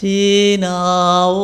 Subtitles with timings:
[0.00, 1.34] 시나오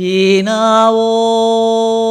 [0.00, 0.42] ひ
[0.92, 2.09] を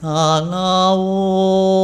[0.00, 1.77] 萨那西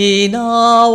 [0.00, 0.88] 西那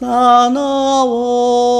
[0.00, 1.79] さなを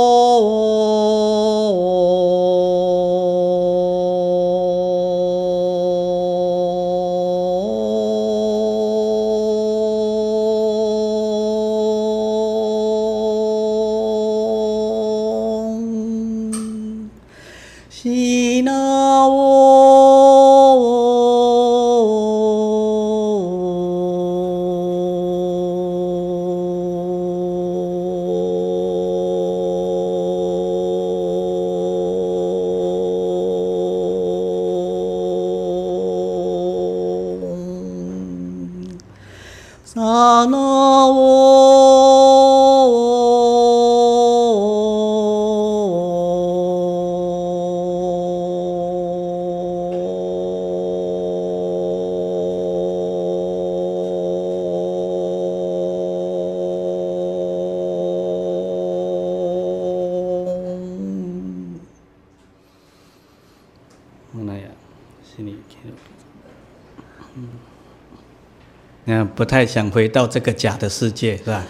[69.40, 71.64] 不太想回到这个假的世界，是吧？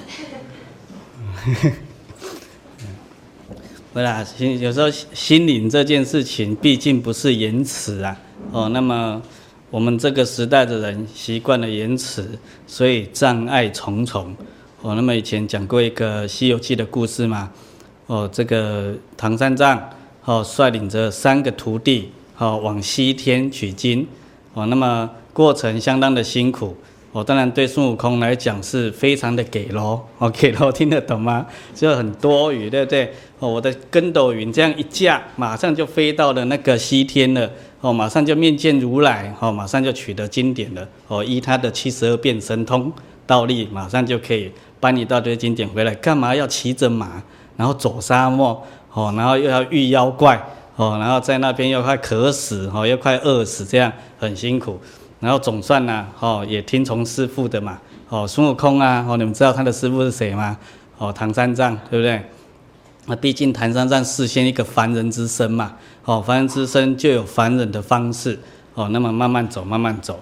[3.94, 8.16] 不啦，心有时候心灵这件事情，毕竟不是言辞啊。
[8.50, 9.22] 哦，那么
[9.70, 14.34] 我们这个时代的人习惯了言辞，所以障碍重重。
[14.82, 17.52] 哦，那么以前讲过一个《西游记》的故事嘛。
[18.08, 19.80] 哦，这个唐三藏
[20.24, 24.04] 哦率领着三个徒弟哦往西天取经。
[24.54, 26.76] 哦，那么过程相当的辛苦。
[27.12, 31.44] 哦，当然对孙悟空来讲是非常的给喽，哦 给喽，听得懂吗？
[31.74, 33.12] 就很多余，对不对？
[33.40, 42.92] 哦，我的筋斗云这样一架，马上就飞到了那个西天了，哦，马上就面见如来，哦，马上就取得经典了，哦，依他的七十二变神通
[43.26, 45.92] 道力，马上就可以搬一大堆经典回来。
[45.96, 47.20] 干嘛要骑着马，
[47.56, 50.40] 然后走沙漠，哦，然后又要遇妖怪，
[50.76, 54.78] 哦，然后在那边又快渴死，哦，又快饿死，这样很辛苦。
[55.20, 57.78] 然后总算呢，哦，也听从师父的嘛，
[58.08, 60.56] 哦，孙悟空啊，哦，你们知道他的师父是谁吗？
[60.96, 62.22] 哦，唐三藏，对不对？
[63.06, 68.38] 那毕竟唐三藏事先一个凡人之身嘛，哦，凡人之身就有凡人的方式，
[68.74, 70.18] 哦，那么慢慢走，慢慢走，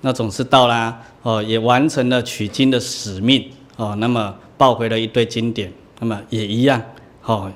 [0.00, 6.80] 那总是到啦，哦，也完成了取经的使命，哦，那么抱回了一堆经典，那么也一样，
[7.24, 7.50] 哦，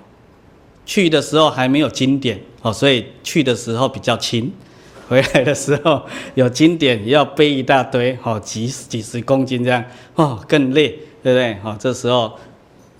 [0.84, 4.52] 去的时候还没有经典，哦，所以去的时候比较轻。
[5.12, 6.02] 回来的时候
[6.36, 10.88] 有经典，要背一大堆，哦，几几十公斤这样，哦，更累，
[11.22, 11.54] 对不对？
[11.62, 12.32] 哦，这时候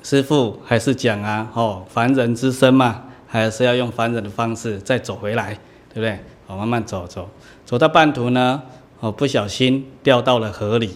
[0.03, 5.55] 师父还是讲啊，哦，凡人之身嘛，还是要用凡人的方式再走回来，
[5.89, 6.19] 对不对？
[6.47, 7.27] 哦，慢慢走走，
[7.65, 8.63] 走到半途呢，
[9.01, 10.91] 哦，不小心掉到了河里，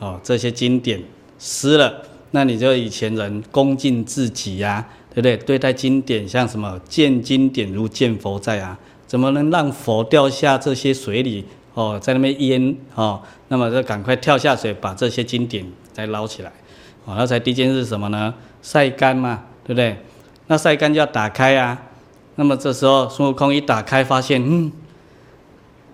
[0.00, 1.02] 哦，这些经典
[1.38, 2.02] 湿了，
[2.32, 5.34] 那你就以前人恭敬自己呀，对不对？
[5.34, 8.78] 对待经典像什么见经典如见佛在啊。
[9.08, 11.44] 怎么能让佛掉下这些水里
[11.74, 13.20] 哦，在那边淹哦？
[13.48, 16.52] 那么就赶快跳下水，把这些经典再捞起来。
[17.06, 18.34] 哦，那才第一件事是什么呢？
[18.62, 19.96] 晒干嘛，对不对？
[20.48, 21.80] 那晒干就要打开啊。
[22.34, 24.70] 那么这时候孙悟空一打开，发现嗯，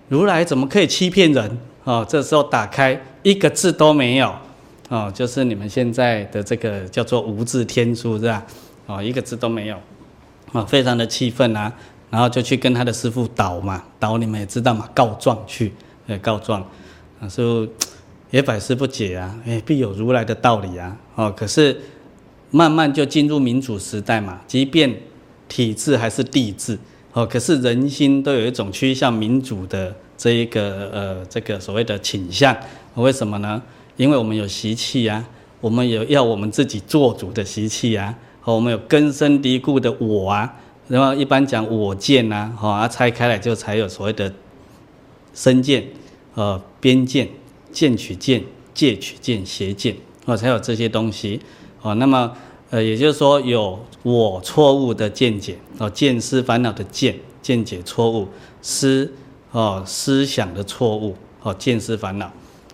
[0.09, 1.57] 如来怎么可以欺骗人？
[1.85, 4.35] 哦，这时候打开一个字都没有
[4.89, 8.43] 哦，就是你们现在的这个叫做无字天书是吧？
[8.87, 9.77] 哦，一个字都没有，
[10.51, 11.71] 啊，非常的气愤啊。
[12.09, 15.73] 然后就去跟他的师父捣嘛，捣你们也知道嘛，告状去，
[16.07, 16.61] 呃，告状，
[17.19, 17.67] 啊，说
[18.29, 21.77] 也百思不解啊，哎，必有如来的道理啊，哦，可是
[22.51, 24.95] 慢慢就进入民主时代嘛，即便
[25.49, 26.77] 体制还是帝制，
[27.13, 32.55] 哦，可是人心都有一种趋向民主的这一个呃这个所谓的倾向，
[32.95, 33.61] 为什么呢？
[33.97, 35.25] 因为我们有习气啊，
[35.59, 40.53] 我们有要我们自己做主的习气啊，和我们有根深蒂固的我啊。
[40.87, 44.31] 然后一般讲我见呐，哈，啊拆开来就才有所谓的
[45.33, 45.83] 身见、
[46.35, 47.27] 呃边见、
[47.71, 48.43] 见取见、
[48.73, 49.95] 戒取见、邪见，
[50.25, 51.41] 哦，才有这些东西，
[51.81, 52.31] 哦，那么
[52.69, 58.27] 呃也就是说有我错误的见解，哦，见思烦恼的见，见解错误，
[58.61, 59.11] 思
[59.51, 62.31] 哦思想的错误，哦见思烦恼，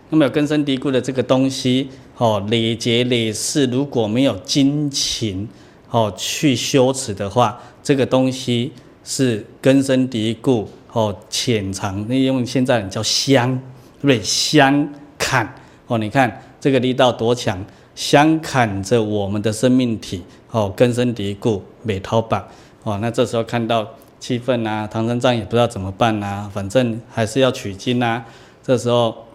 [0.09, 5.47] 那么有根深蒂固的这个东西，哦累劫累世如果没有精勤，
[5.91, 7.59] 哦去修持的话。
[7.83, 8.71] 这个东西
[9.03, 13.55] 是根深蒂固哦，潜藏，那用现在人叫相，
[13.99, 14.21] 对不对？
[14.21, 15.55] 相砍
[15.87, 22.45] 哦，你看这个力道多强，相砍着我们的生命体哦，根深蒂固，没逃跑
[22.83, 22.99] 哦。
[23.01, 23.87] 那这时候看到
[24.19, 28.23] 气氛啊，唐三藏也不知道怎么办啊，反正还是要取经啊。
[28.61, 29.25] 这时候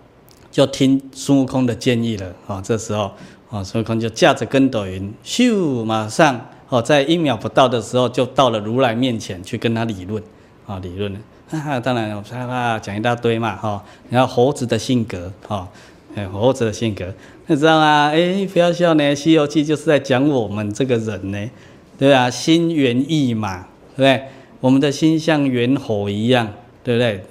[0.52, 2.62] 就听孙悟空的建议了哦。
[2.64, 3.10] 这时候
[3.50, 6.40] 哦，孙悟空就驾着筋斗云，咻，马上。
[6.68, 10.20] 哦，在一秒不到的时候，就到了如来面前去跟他理论，
[10.66, 11.14] 啊，理论。
[11.48, 13.80] 哈哈，当然，啪啪讲一大堆嘛，哈。
[14.10, 15.68] 然后猴子的性格，哈，
[16.16, 17.14] 哎，猴子的性格，
[17.46, 18.10] 你知道吗？
[18.12, 21.50] 哎，不要笑呢，《西游记》就是在讲我们这个人呢，
[21.96, 23.60] 对啊，心猿意马，
[23.96, 24.24] 对不对？
[24.58, 27.22] 我们的心像猿猴一样，对不对？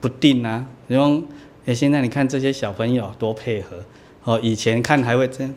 [0.00, 0.64] 不定啊。
[0.88, 1.22] 然后，
[1.66, 3.76] 哎，现在你看这些小朋友多配合，
[4.24, 5.54] 哦，以前看还会这样。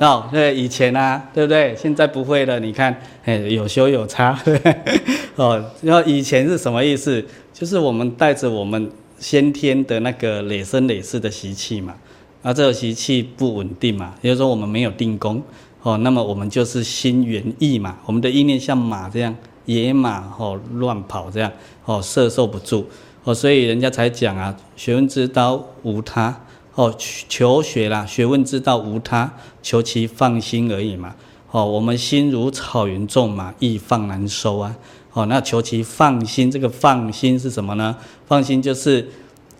[0.00, 1.74] 哦，对，以前啊，对不对？
[1.76, 2.60] 现在不会了。
[2.60, 4.56] 你看，哎，有修有差，对？
[5.34, 7.24] 哦，然后以前是什么意思？
[7.52, 11.96] 就是我们带着我们先天的那个累生累世的习气嘛，
[12.42, 15.42] 啊，这个习气不稳定嘛，也就是说我们没有定功，
[15.82, 21.50] 哦，那么我们就是心猿意马，我们的意念像马这样，野马哦乱跑这样，
[21.84, 22.86] 哦，摄受不住，
[23.28, 26.34] 哦，所以人家才讲啊，学问之道无他。
[26.74, 29.30] 哦，求学啦，学问之道无他，
[29.62, 31.14] 求其放心而已嘛。
[31.50, 34.74] 哦，我们心如草原种嘛，易放难收啊。
[35.12, 37.94] 哦，那求其放心，这个放心是什么呢？
[38.26, 39.06] 放心就是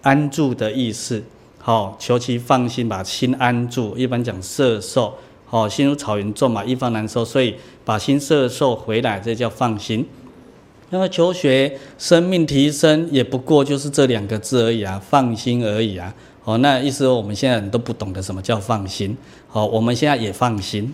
[0.00, 1.22] 安住的意思。
[1.58, 3.94] 好、哦，求其放心，把心安住。
[3.98, 5.12] 一般讲摄受，
[5.50, 7.54] 哦，心如草原种嘛，易放难收，所以
[7.84, 10.06] 把心摄受回来，这叫放心。
[10.90, 16.14] 那么求学生命提升，也不过就是这两个字而已啊，放心而已啊。
[16.44, 19.14] 哦，那意思我们现在都不懂得什么叫放心。
[19.48, 20.92] 好，我们现在也放心，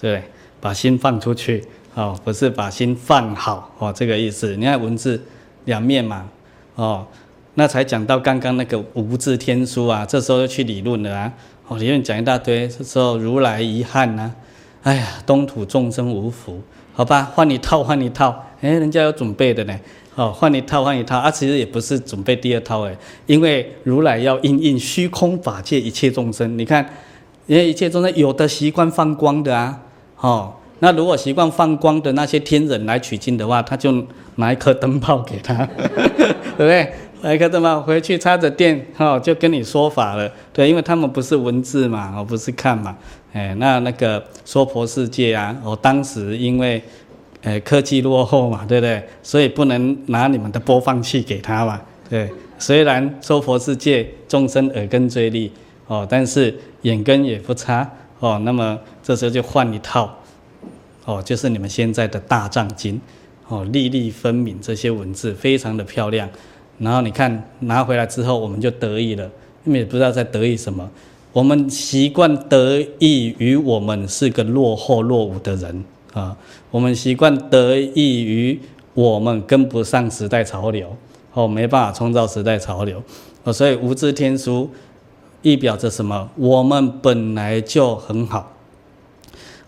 [0.00, 0.22] 对，
[0.60, 4.54] 把心放出去，哦，不是把心放好，哦，这个意思。
[4.56, 5.20] 你看文字
[5.64, 6.28] 两面嘛，
[6.76, 7.04] 哦，
[7.54, 11.32] 那才讲到刚刚那个无字天书啊，这时候又去理论了啊，
[11.66, 14.32] 哦，理论讲一大堆，这时候如来遗憾呐，
[14.84, 16.60] 哎呀，东土众生无福，
[16.92, 19.78] 好吧，换一套，换一套，哎，人家有准备的呢。
[20.14, 21.30] 哦，换一套，换一套啊！
[21.30, 22.94] 其实也不是准备第二套诶，
[23.26, 26.58] 因为如来要应应虚空法界一切众生。
[26.58, 26.86] 你看，
[27.46, 29.80] 因为一切众生有的习惯放光的啊，
[30.20, 33.90] 哦，那如果习惯放光的那些天人来取经的话，他就
[34.36, 35.66] 拿一颗灯泡给他，
[36.14, 36.92] 对不对？
[37.22, 40.30] 拿一颗灯泡回去插着电，哦，就跟你说法了。
[40.52, 42.94] 对，因为他们不是文字嘛，哦，不是看嘛，
[43.32, 46.82] 哎，那那个娑婆世界啊，哦，当时因为。
[47.42, 49.02] 呃，科技落后嘛，对不对？
[49.22, 52.30] 所以不能拿你们的播放器给他嘛，对。
[52.58, 55.50] 虽然娑婆世界众生耳根最利
[55.88, 57.90] 哦，但是眼根也不差
[58.20, 58.40] 哦。
[58.44, 60.16] 那么这时候就换一套
[61.04, 63.00] 哦，就是你们现在的大藏经
[63.48, 66.28] 哦，粒粒分明，这些文字非常的漂亮。
[66.78, 69.28] 然后你看拿回来之后，我们就得意了，
[69.64, 70.88] 因为也不知道在得意什么。
[71.32, 75.84] 我们习惯得意于我们是个落后落伍的人。
[76.12, 76.36] 啊，
[76.70, 78.60] 我们习惯得益于
[78.94, 80.96] 我们跟不上时代潮流，
[81.32, 83.02] 哦，没办法创造时代潮流，
[83.44, 84.70] 哦，所以无字天书
[85.40, 86.28] 意表着什么？
[86.36, 88.52] 我们本来就很好，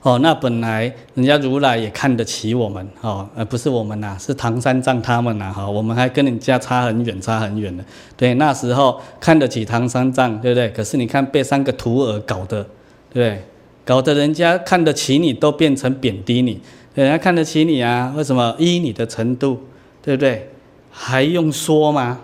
[0.02, 7.82] 哦，那本来人家如来也看得起我们，哦，而不是我们呐，是唐三藏他们呐，哈，我们还跟人家差很远，差很远的，
[8.16, 10.68] 对，那时候看得起唐三藏，对不对？
[10.68, 12.62] 可是你看被三个徒儿搞的，
[13.10, 13.42] 对不对？
[13.84, 16.60] 搞得人家看得起你，都变成贬低你。
[16.94, 18.54] 人家看得起你啊，为什么？
[18.58, 19.60] 依你的程度，
[20.02, 20.48] 对不对？
[20.90, 22.20] 还用说吗？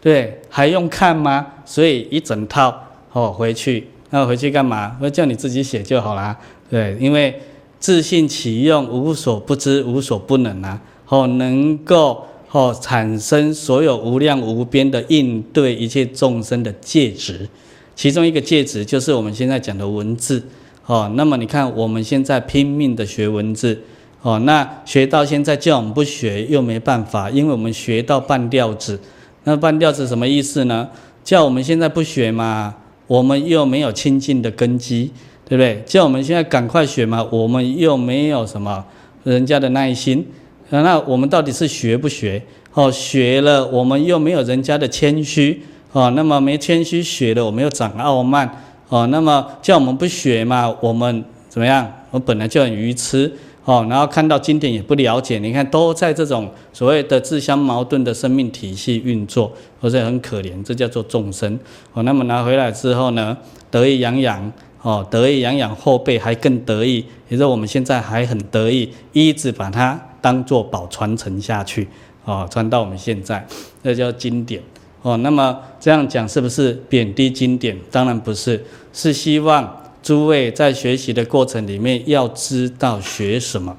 [0.00, 1.46] 对，还用看吗？
[1.64, 2.72] 所以一整套
[3.12, 4.96] 哦，回去，那回去干嘛？
[5.00, 6.38] 我叫你自己写就好啦。
[6.70, 7.38] 对，因为
[7.78, 10.80] 自信启用，无所不知，无所不能啊！
[11.08, 17.48] 哦，能够哦产生所有无量无边的应对一切众生的介质，
[17.96, 20.42] 其中一个介质就是我们现在讲的文字。
[20.86, 23.80] 哦，那么你看我们现在拼命的学文字，
[24.22, 28.98] 哦，那学到现在叫我们不学又没办法，因为我们学到半吊子。
[29.44, 30.88] 那半吊子什么意思呢？
[31.24, 32.74] 叫我们现在不学嘛，
[33.06, 35.10] 我们又没有清净的根基，
[35.48, 35.82] 对不对？
[35.86, 38.84] 叫我们现在赶快学嘛，我们又没有什么
[39.24, 40.26] 人家的耐心。
[40.70, 42.42] 那我们到底是学不学？
[42.74, 45.62] 哦，学了我们又没有人家的谦虚，
[45.92, 48.48] 哦，那么没谦虚学了，我们又长傲慢，
[48.92, 51.90] 哦，那么叫我们不学嘛，我们怎么样？
[52.10, 53.32] 我本来就很愚痴，
[53.64, 61.58] 哦，然后看到经典也不了解，你看都在这种所谓的自相矛盾的生命体系运作，而且很可怜，这叫做众生，
[61.94, 63.34] 哦，那么拿回来之后呢，
[63.70, 69.98] 得意洋洋，哦，得意洋洋，后辈还更得意，也就是我们现在还很得意，一直把它。
[70.22, 71.88] 当做宝传承下去，
[72.24, 73.44] 哦，传到我们现在，
[73.82, 74.62] 这叫经典，
[75.02, 77.76] 哦，那么这样讲是不是贬低经典？
[77.90, 83.76] 当然不是，是希望诸位在学习的过程里面要知道学什么。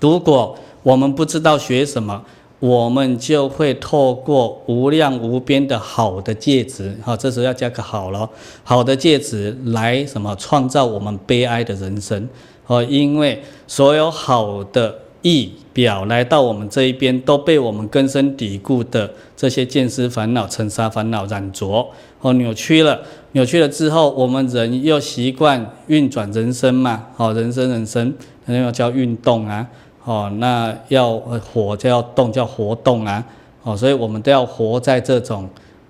[0.00, 2.24] 如果我们不知道学什么，
[2.58, 8.28] 我们就会透过无量无边的好的介质，好，这时候要加个好了，
[8.64, 12.28] 好的介质来什么创造我们悲哀的人生，
[12.66, 15.01] 哦，因为所有好的。
[15.22, 21.88] 意表来到我们这一边，都被我们根深蒂固的这些见思烦恼、尘沙烦恼染着，
[22.20, 23.00] 哦，扭曲了，
[23.32, 28.12] 扭曲了之后，我们人又习惯运转人生嘛，哦，人生人生，
[28.46, 29.66] 那要叫运动啊，
[30.04, 33.24] 哦，那要活就要动，叫活动啊，
[33.62, 35.48] 哦，所以我们都要活在这种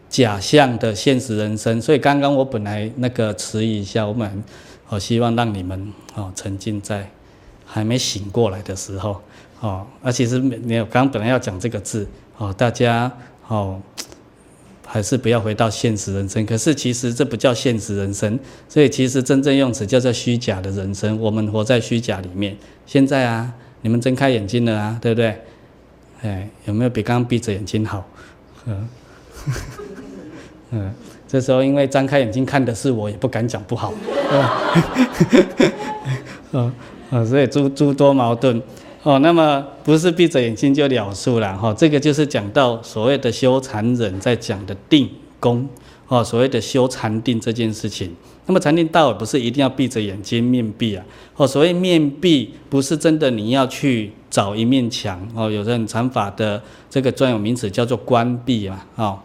[0.08, 1.80] 假象的现实人生。
[1.80, 4.44] 所以刚刚我本来那个迟疑一下，我们
[4.84, 7.10] 好希望让你们哦沉浸在。
[7.74, 9.18] 还没醒过来的时候，
[9.60, 12.06] 哦，啊，其实没有，刚本来要讲这个字，
[12.36, 13.10] 哦，大家
[13.48, 13.80] 哦，
[14.84, 16.44] 还是不要回到现实人生。
[16.44, 21.18] 可是其实这不叫现实人生，所以其实真正用词叫做虚假的人生。
[21.18, 22.54] 我们活在虚假里面。
[22.84, 23.50] 现在啊，
[23.80, 25.40] 你们睁开眼睛了啊，对不对？
[26.20, 28.06] 哎，有没有比刚刚闭着眼睛好？
[28.66, 28.88] 嗯，
[30.72, 30.94] 嗯，
[31.26, 33.94] 这时候因为张开眼睛看的是我，也不敢讲不好。
[36.52, 36.70] 嗯。
[37.12, 38.62] 啊，所以诸诸多矛盾，
[39.02, 45.06] 哦，那么不是闭着眼睛就了事了，哈，这个就是讲到所谓的修禅人在讲的定
[45.38, 45.68] 功，
[46.08, 48.10] 哦，所谓的修禅定这件事情。
[48.46, 51.04] 那么禅定道也不是一定要闭着眼睛面壁啊，
[51.36, 59.18] 哦，所谓面壁不是真的你要去找一面墙，哦，有人禅法的这个专有名词叫做关闭嘛，哦，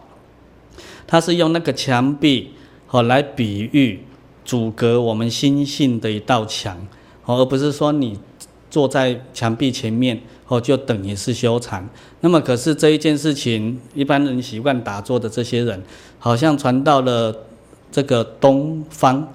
[1.06, 2.50] 它是用那个墙壁，
[2.90, 4.00] 哦，来比喻
[4.44, 6.86] 阻隔我们心性的一道墙。
[7.28, 8.18] 哦而不是说你
[8.70, 11.86] 坐在墙壁前面哦，就等于是修禅。
[12.22, 15.82] 那么，可是这一件事情，一般人习惯打坐的这些人，
[16.18, 17.34] 好像传到了
[17.92, 19.28] 这个东方，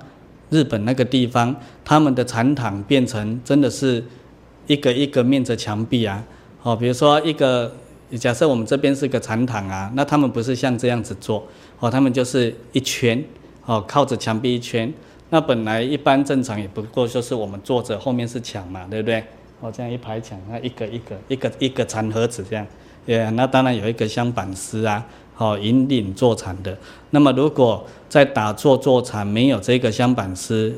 [0.49, 4.03] 日本那个地方，他们的禅堂变成真的是
[4.65, 6.23] 一个一个面着墙壁啊。
[6.63, 7.71] 哦，比如说一个，
[8.19, 11.47] 假设我们这边是个禅堂啊，那他们不是像这样子做
[11.79, 13.23] 哦，他们就是一圈
[13.67, 14.91] 哦，靠着墙壁一圈。
[15.33, 19.23] 那本来一般正常也不过就是我们坐着，后面是墙嘛，对不对？
[19.61, 22.63] 哦，这样一排墙，那一个一个一个一个禅盒子这样，
[23.03, 25.03] 对，那当然有一个香板师啊，
[25.33, 26.77] 好引领坐禅的。
[27.09, 30.71] 那么如果在打坐坐禅没有这个香板师，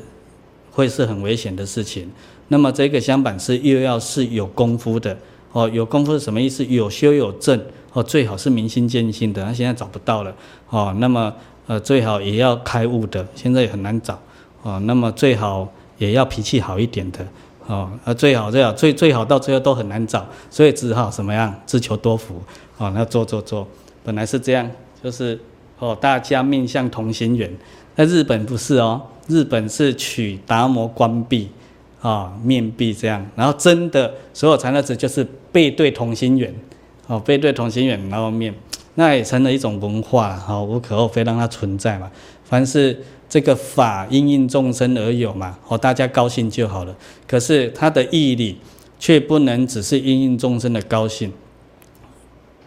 [0.70, 2.10] 会是很危险的事情。
[2.48, 5.14] 那么这个香板师又要是有功夫的，
[5.52, 6.64] 哦，有功夫是什么意思？
[6.64, 7.60] 有修有证，
[7.92, 10.34] 哦，最好是明心见性的，那现在找不到了，
[10.70, 11.30] 哦，那么
[11.66, 14.18] 呃最好也要开悟的，现在也很难找。
[14.66, 17.24] 哦，那么最好也要脾气好一点的，
[17.68, 22.42] 哦，啊最好最好最最好到最后都很难找，所以只好什么样自求多福，
[22.76, 23.64] 哦，那做做做，
[24.02, 24.68] 本来是这样，
[25.00, 25.38] 就是
[25.78, 27.48] 哦大家面向同心圆，
[27.94, 31.48] 在日本不是哦，日本是取达摩关闭，
[32.02, 36.52] 啊、面壁这样，然后真的所有禅那子就是背对同心圆，
[37.06, 38.52] 哦背对同心圆，然后面，
[38.96, 42.10] 那也成了一种文化，好、无可厚非让它存在嘛，
[42.42, 43.00] 凡是。
[43.28, 46.96] 这个法因应众生而有嘛，哦，大家高兴就好了。
[47.26, 48.56] 可是它的义理
[49.00, 51.32] 却不能只是因应众生的高兴。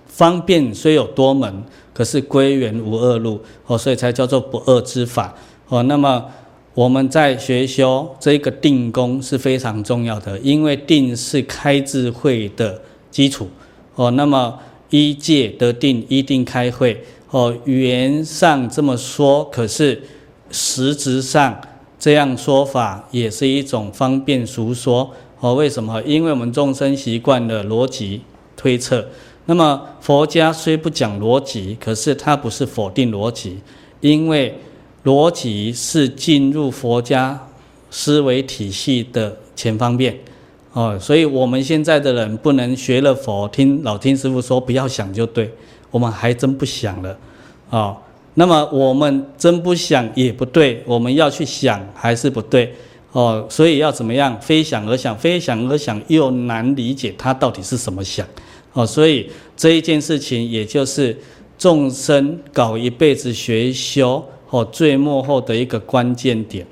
[0.05, 5.34] 方便虽有多门，可是归元无二路，哦，所以才叫做不二之法。
[5.70, 6.26] 哦，那么
[6.74, 13.47] 我们在学修这个定功是非常重要的，因为定是开智慧的基础。
[13.95, 17.01] 哦，那么依戒得定，一定开慧。
[17.30, 20.03] 哦，语言上这么说，可是。
[20.52, 21.60] 实质上，
[22.00, 25.54] 这样说法也是一种方便述说哦。
[25.56, 26.02] 为什么？
[26.04, 28.22] 因为我们众生习惯了逻辑
[28.56, 29.08] 推测。
[29.45, 33.60] 那么佛家虽不讲逻辑，可是它不是否定逻辑，
[34.00, 34.56] 因为
[35.04, 37.47] 逻辑是进入佛家
[37.89, 40.16] 思维体系的前方便
[40.74, 40.97] 哦。
[41.00, 45.52] 所以我们现在的人不能学了佛，听老听师傅说不要想就对，
[45.89, 47.18] 我们还真不想了
[47.72, 47.97] 哦。
[48.36, 52.74] 那么我们真不想也不对，我们要去想还是不对
[53.12, 53.46] 哦。
[53.50, 54.40] 所以要怎么样？
[54.40, 58.26] 非想而想，非想而想又难理解它到底是什么想。
[58.74, 61.18] 哦，所以这一件事情，也就是
[61.58, 66.66] 众生搞一辈子学修，哦，最末后的一个关键点，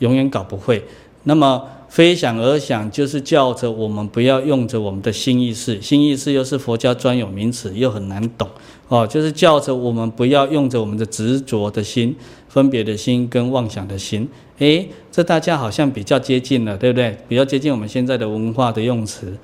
[0.00, 0.84] 永远搞不会。
[1.22, 8.46] 那么非想而想，就是叫着我们不要用着我们的心意识，心意识又是佛教专有名词，又很难懂。
[8.88, 12.14] 哦，就是叫着我们不要用着我们的执着的心、
[12.48, 14.28] 分别的心跟妄想的心。
[14.58, 17.16] 诶，这大家好像比较接近了，对不对？
[17.28, 19.36] 比较接近我们现在的文化的用词。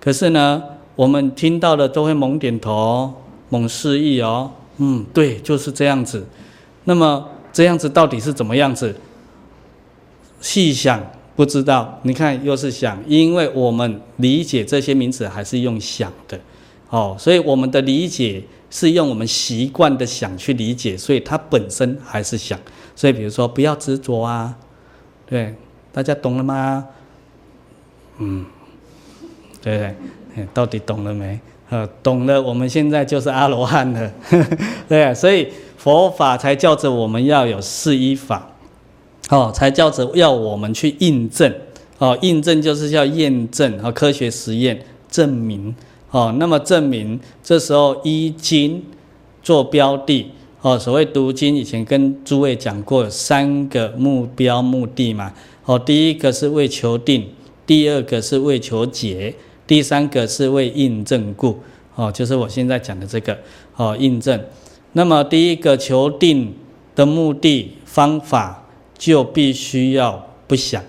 [0.00, 0.62] 可是呢？
[0.96, 3.14] 我们听到了都会猛点头、
[3.50, 6.26] 猛示意哦，嗯，对，就是这样子。
[6.86, 8.92] 那么这样子到底是怎么样子？
[10.40, 11.00] 细想
[11.36, 12.00] 不知道。
[12.02, 16.40] 你看又是想，因为我们理解这些名词还是用想的，
[16.90, 22.58] 哦，所以我们的理解是用我们习惯的想去理解，所以它本身还是想。
[22.94, 24.54] 所以比如说不要执着啊，
[25.26, 25.54] 对，
[25.92, 26.86] 大家懂了吗？
[28.18, 28.44] 嗯，
[29.62, 29.94] 对对。
[30.54, 31.40] 到底懂了没？
[31.68, 34.12] 呃，懂了，我们现在就是阿罗汉了，
[34.88, 38.48] 对，所以佛法才叫着我们要有四依法，
[39.30, 41.52] 哦，才叫着要我们去印证，
[41.98, 45.74] 哦，印证就是要验证和科学实验证明，
[46.10, 48.82] 哦，那么证明这时候依经
[49.42, 50.30] 做标的，
[50.62, 55.32] 哦，所谓读经，以前跟诸位讲过，三个目标目的嘛，
[55.64, 57.28] 哦，第一个是为求定，
[57.66, 59.34] 第二个是为求解。
[59.66, 61.60] 第三个是为印证故，
[61.94, 63.36] 哦，就是我现在讲的这个，
[63.76, 64.42] 哦，印证。
[64.92, 66.54] 那么第一个求定
[66.96, 70.82] 的目的方法，就必须要不想，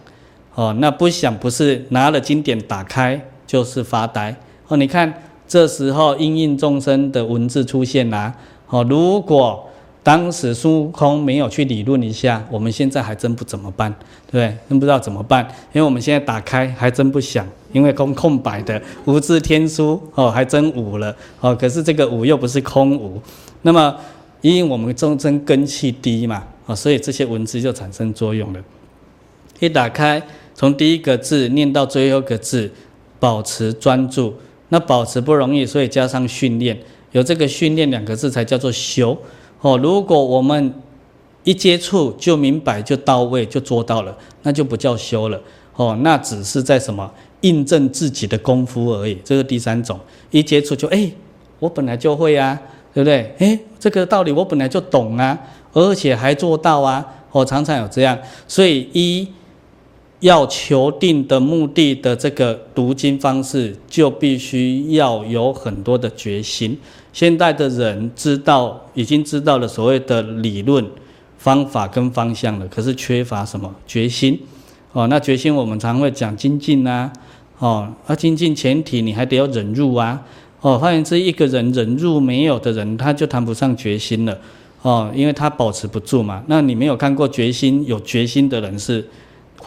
[0.55, 4.33] 哦，那不想不是拿了经典打开就是发呆，
[4.69, 5.13] 哦，你看
[5.45, 8.33] 这时候因应众生的文字出现啦，
[8.69, 9.65] 哦，如果。
[10.01, 13.93] 当时孙悟空没有去理论一下，我们现在还真不怎么办，
[14.31, 14.57] 对不对？
[14.69, 21.53] 真不知道怎么办，因为我们现在打开还真不想，因为空空白的无字天书哦，还真无了哦。
[21.53, 23.21] 可是这个无又不是空无，
[23.63, 23.93] 那么
[24.41, 28.59] 因为我们众生根器低嘛，哦，所以这些文字就产生作用了。
[29.59, 30.23] 一打开，
[30.55, 32.71] 从第一个字念到最后一个字，
[33.19, 34.33] 保持专注，
[34.69, 36.77] 那保持不容易，所以加上训练，
[37.11, 39.17] 有这个训练两个字才叫做修。
[39.61, 40.73] 哦，如果我们
[41.43, 45.41] 一接触就明白就到位就做到了，那就不叫修了。
[45.75, 47.11] 哦，那只是在什么
[47.41, 49.17] 印证自己的功夫而已。
[49.23, 49.99] 这是第三种，
[50.31, 51.11] 一接触就哎，
[51.59, 52.59] 我本来就会啊，
[52.93, 53.33] 对不对？
[53.39, 55.37] 哎，这个道理我本来就懂啊，
[55.73, 57.05] 而且还做到啊。
[57.31, 58.17] 哦，常常有这样，
[58.47, 59.27] 所以一
[60.21, 66.77] 要求定的目的的这个读经方式，就必须要有很多的决心。
[67.13, 70.85] 现代的人知道，已经知道了所谓的理论、
[71.37, 74.37] 方法跟方向了，可是缺乏什么决心？
[74.91, 77.11] 哦，那决心我们常会讲精进啊，
[77.59, 80.21] 哦，那精进前提你还得要忍辱啊，
[80.59, 84.37] 哦，换言之，一个人忍辱没有的人，他就谈不上决心了，
[84.81, 86.43] 哦，因为他保持不住嘛。
[86.47, 89.07] 那你没有看过决心有决心的人是？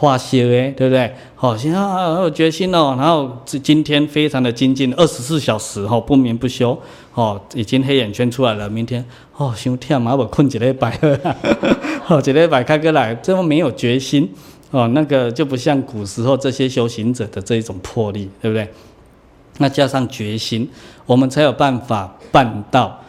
[0.03, 1.09] 化修诶，对不对？
[1.33, 6.77] 好，现在有决心哦，然后今天非常的精进，二十四小时哦，不眠不休
[7.13, 8.69] 哦，已经黑眼圈出来了。
[8.69, 9.05] 明天
[9.37, 10.99] 哦，想天嘛，我困几礼拜，
[12.09, 14.29] 哦，几礼拜开个来，这么没有决心
[14.71, 18.67] 哦，那个就不像古时候这些修行者的这一种魄力，对不对？
[19.59, 20.69] 那加上决心，
[21.05, 22.99] 我们才有办法办到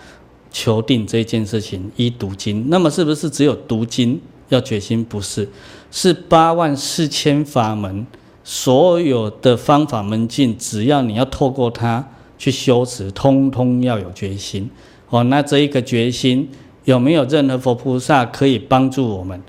[0.53, 1.91] 求定这件事情。
[1.97, 4.21] 一读经，那么是不是只有读经
[4.51, 5.03] 要决心？
[5.03, 5.49] 不是。
[5.97, 8.05] 是八万四千法门，
[8.43, 12.05] 所有的方法门径，只要你要透过它
[12.37, 14.69] 去修持，通通要有决心。
[15.09, 16.51] 哦，那这一个决心
[16.83, 19.41] 有没有任何佛菩萨可以帮助我们？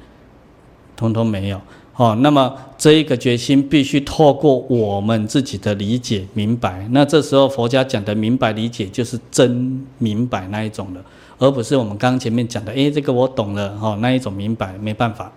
[0.96, 1.60] 通通没有。
[1.96, 6.88] 哦，那么这一个决心必须透过我们自己的理解明白。
[6.92, 11.04] 那这时候佛家讲的明白理解，就是真明白那一种了，
[11.40, 15.32] 而不是我们刚前面讲的，诶，这个我懂了，哦，那一种明白没办法。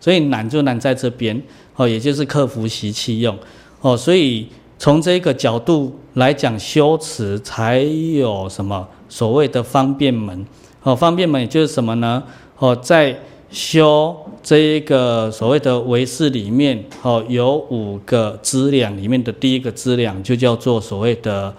[0.00, 1.40] 所以难就难在这边
[1.76, 3.36] 哦，也就是克服习气用
[3.80, 3.96] 哦。
[3.96, 10.46] 所以从这个角度来讲，修持才有什么所谓的方便门
[10.82, 10.94] 哦。
[10.94, 12.22] 方便门也就是什么呢？
[12.58, 13.18] 哦，在
[13.50, 21.54] 修这一个所谓的唯识里面，哦，有五个资粮里面的第一个资粮就叫做所谓的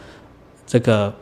[0.65, 1.13] 这个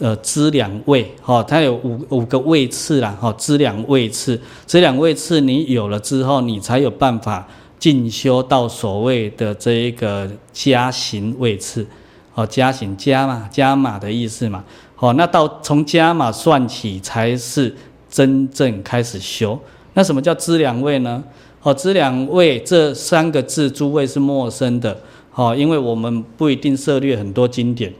[0.00, 7.46] 呃资粮位，哈，它有五五个位次啦，哈，资粮位次，资粮位次你有了之后，你才有办法
[7.78, 11.86] 进修到所谓的这一个加行位次，
[12.34, 14.64] 哦，加行加嘛，加码的意思嘛，
[14.98, 17.74] 哦，那到从加码算起才是
[18.08, 19.58] 真正开始修。
[19.94, 21.22] 那什么叫资粮位呢？
[21.62, 24.98] 哦，资粮位这三个字，诸位是陌生的，
[25.34, 27.92] 哦，因为我们不一定涉猎很多经典。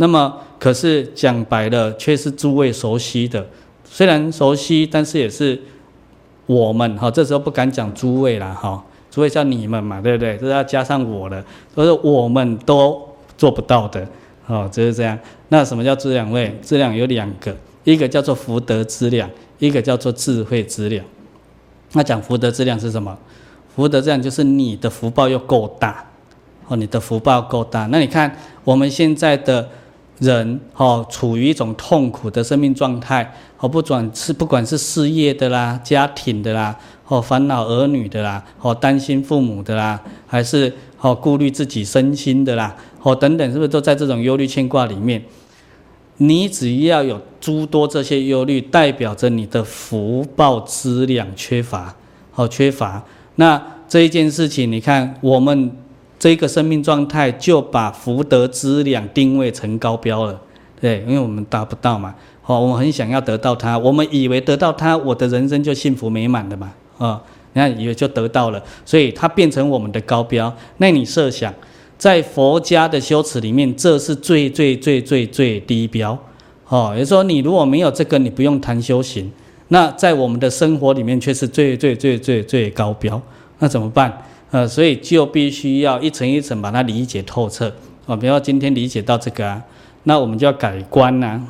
[0.00, 3.46] 那么，可是讲白了，却是诸位熟悉的。
[3.84, 5.60] 虽然熟悉，但是也是
[6.46, 10.36] 我们哈，这时候不敢讲诸位了哈，诸位叫你们嘛，对不对？
[10.38, 11.44] 这要加上我的，
[11.74, 14.06] 所以我们都做不到的，
[14.46, 15.18] 哦，就是这样。
[15.48, 16.56] 那什么叫质量位？
[16.62, 19.28] 质量有两个，一个叫做福德资量，
[19.58, 21.04] 一个叫做智慧资量。
[21.92, 23.18] 那讲福德资量是什么？
[23.74, 26.04] 福德资量就是你的福报又够大，
[26.68, 27.86] 哦，你的福报够大。
[27.86, 29.66] 那你看我们现在的
[30.20, 45.22] 人，哦，处于一种痛苦的生命状态，哦，不管是不管是事业的啦、家庭的啦，哦，烦恼儿女的啦，哦，担心父母的啦，还是哦顾虑自己身心的啦，哦，等等，是不是都在这种忧虑牵挂里面？
[46.20, 51.94] 你只要有诸多这些忧虑，代表着你的福报资粮缺乏，
[52.32, 53.04] 好缺乏。
[53.36, 55.70] 那这一件事情，你看我们
[56.18, 60.40] 这个生命状态就把福德资粮定位成高标了，
[60.80, 70.54] 对，因为我们达不到嘛，好，我们很想要得到它，我们以为得到它，我的人生就幸福美满了嘛，啊，你看以为就得到了，所以它变成我们的高标。
[70.78, 71.54] 那你设想。
[71.98, 76.16] 在佛家的修持里面，这是最最最最最低标，
[76.68, 79.28] 哦，也就是说，你如果没有这个，你不用谈修行。
[79.66, 83.20] 那在我们的生活里面，却是最最最最最高标。
[83.58, 84.16] 那怎么办？
[84.50, 87.72] 呃，所以就必须要一层一层把它理解透彻。
[88.06, 89.62] 哦，比如说今天理解到这个啊，
[90.04, 91.48] 那我们就要改观呐、啊。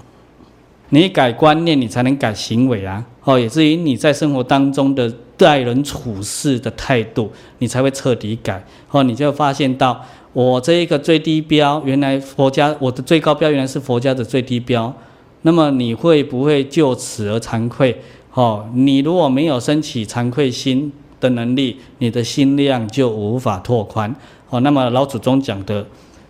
[0.91, 3.05] 你改观念，你才能改行为啊。
[3.25, 8.65] 哦，也至于你在生活当中的待人处事的态度，你才会彻底改。
[8.91, 10.05] 哦，你就发现到。
[10.35, 14.95] 我这一个最低标，原来佛家我的最高标原来是佛家的最低标，
[15.43, 18.01] 那么你会不会就此而惭愧？
[18.35, 24.15] 哦，你如果没有升起惭愧心的能力，你的心量就无法拓宽。
[24.51, 25.87] 哦，那么老祖宗讲的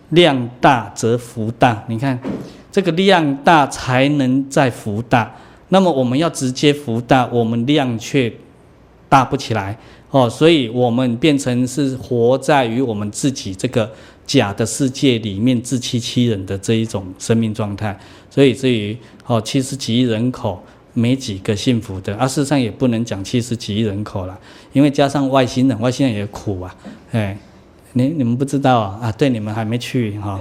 [0.09, 2.19] 量大则福大，你看
[2.71, 5.33] 这个量大才能再福大。
[5.69, 8.31] 那么我们要直接福大，我们量却
[9.07, 9.77] 大不起来。
[10.11, 13.89] 哦，所以我们变成是活在于我们自己这个
[14.25, 17.95] 假的世界里面，自欺欺人的这一种生命状态。
[18.31, 20.61] 所以至于哦，七十几亿人口
[20.93, 24.37] 没几个幸福的，啊，事实上也不能讲七十几亿人口了，
[24.73, 26.75] 因为加上外星人，外星人也苦啊。
[27.11, 27.37] 哎，
[27.93, 28.99] 你你们不知道啊？
[29.03, 30.39] 啊，对，你们还没去哈。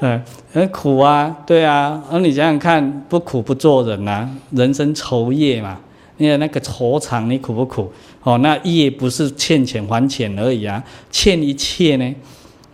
[0.00, 2.02] 嗯， 很苦啊，对啊。
[2.10, 5.78] 而你想想看，不苦不做人啊，人生愁业嘛。
[6.18, 7.92] 你的那个愁肠，你苦不苦？
[8.22, 12.14] 哦，那业不是欠钱还钱而已啊，欠一切呢。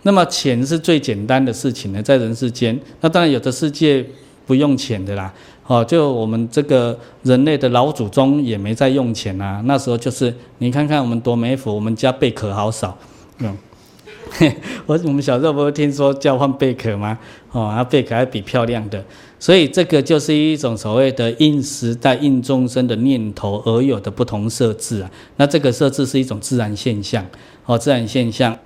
[0.03, 2.78] 那么钱是最简单的事情呢，在人世间。
[3.01, 4.05] 那当然有的世界
[4.49, 5.32] 不用钱的啦。
[5.66, 9.62] 哦，就我们这个人类的老祖宗也没在用钱啊。
[9.66, 12.96] 那时候就是你看看我们多美福，我们家贝壳好少。
[13.40, 13.55] 嗯，
[14.86, 17.18] 我我们小时候不是听说交换贝壳吗？
[17.53, 19.05] 哦，啊，贝壳还比漂亮的。
[19.38, 25.11] 所以这个就是一种所谓的应时代、应众生的念头而有的不同设置啊。
[25.36, 27.24] 那这个设置是一种自然现象，
[27.66, 28.57] 哦，自然现象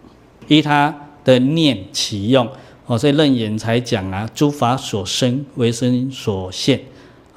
[0.46, 2.48] 依他的念起用，
[2.86, 6.80] 哦，所以楞严才讲啊，诸法所生为身所现，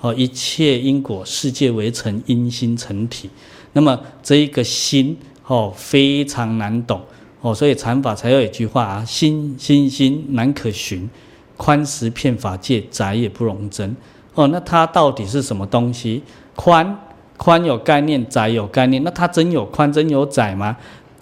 [0.01, 3.29] 哦，一切因果世界为成因心成体。
[3.73, 7.01] 那么这一个心，哦，非常难懂，
[7.41, 11.09] 哦，所以禅法才有一句话啊，心心心难可寻。
[11.57, 13.95] 宽十遍法界，窄也不容真。
[14.33, 16.21] 哦，那它到底是什么东西？
[16.53, 16.99] 宽
[17.37, 19.01] 宽有概念，窄有概念。
[19.05, 20.75] 那它真有宽，真有窄吗？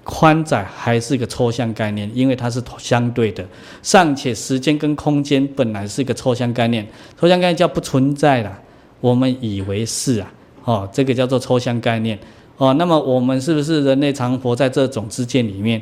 [0.04, 3.46] 宽窄还是一个抽象概念，因为它是相对的。
[3.82, 6.86] 尚且时间跟空间本来是一个抽象概念，
[7.20, 8.60] 抽象概念叫不存在啦。
[9.00, 10.34] 我们以为是啊，
[10.66, 12.20] 哦，这个叫做抽象概念。
[12.58, 15.82] 哦，那么我们是不是人类常活在这种知见里面？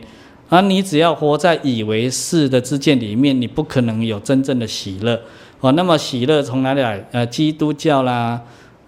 [0.49, 5.19] 而、啊、你只要活在以为是的知见里面，你不可能有真正的喜乐。
[5.61, 7.05] 哦，那么喜乐从哪里来？
[7.11, 8.41] 呃，基督教啦、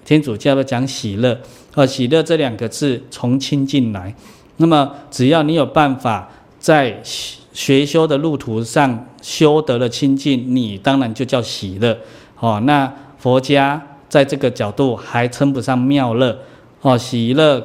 [0.04, 1.40] 天主教都讲喜乐。
[1.76, 4.14] 哦，喜乐这两个字从亲近来。
[4.58, 6.30] 那么只要你有办法
[6.60, 11.98] 在学修的路途上修得了清净，你当然就叫喜乐。
[12.40, 16.38] 哦，那佛家在这个角度还称不上妙乐。
[16.82, 17.64] 哦，喜乐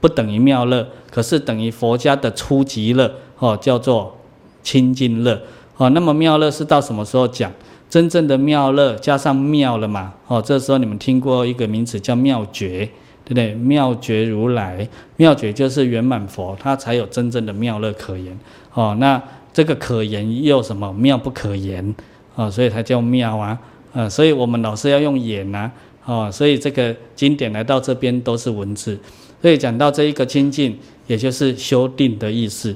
[0.00, 4.16] 不等于妙乐，可是等于佛家的初级乐，哦，叫做
[4.62, 5.40] 清净乐。
[5.76, 7.50] 哦，那么妙乐是到什么时候讲？
[7.90, 10.14] 真正的妙乐加上妙了嘛？
[10.26, 12.88] 哦，这时候你们听过一个名词叫妙觉。
[13.24, 13.54] 对不对？
[13.54, 18.38] 妙觉如来，妙觉就是圆满佛，他才有真正的妙乐可言。
[18.74, 20.92] 哦，那这个可言又什么？
[20.94, 21.94] 妙不可言。
[22.34, 23.58] 哦，所以它叫妙啊。
[23.92, 25.70] 呃，所以我们老是要用言呐。
[26.04, 28.98] 哦，所以这个经典来到这边都是文字。
[29.40, 32.74] 所以讲到这一个清净，也就是修定的意思。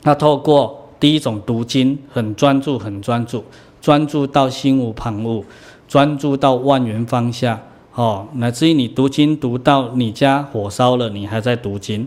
[0.00, 3.44] 他透过第一种读经，很专注，很专注，
[3.80, 5.42] 专注到心无旁骛，
[5.88, 7.60] 专注到万缘放下。
[7.98, 12.06] 哦，乃至于你读经读到你家火烧了，你还在读经，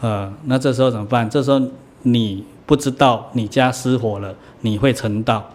[0.00, 1.28] 呃，那这时候怎么办？
[1.28, 1.60] 这时候
[2.02, 5.50] 你不知道你家失火了，你会成道。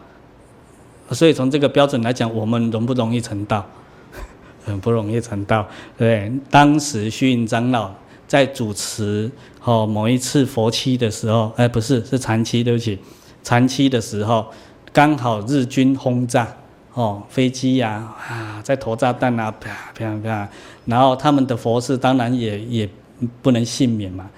[1.12, 3.66] 所以从这个标准来讲，我们容不容易成道？
[4.66, 5.66] 很不容易成道。
[5.98, 7.90] 对，当时虚云长老
[8.28, 9.32] 在主持
[9.64, 13.00] 哦某一次佛七的时候，哎，不是，是禅七，对不起，
[13.44, 14.48] 禅七的时候，
[14.92, 16.46] 刚好日军轰炸。
[17.00, 20.50] 哦，飞机呀，啊，在投炸弹啊，啪啪啪，
[20.84, 22.90] 然后他们的佛事当然也也
[23.42, 24.30] 不能幸免嘛。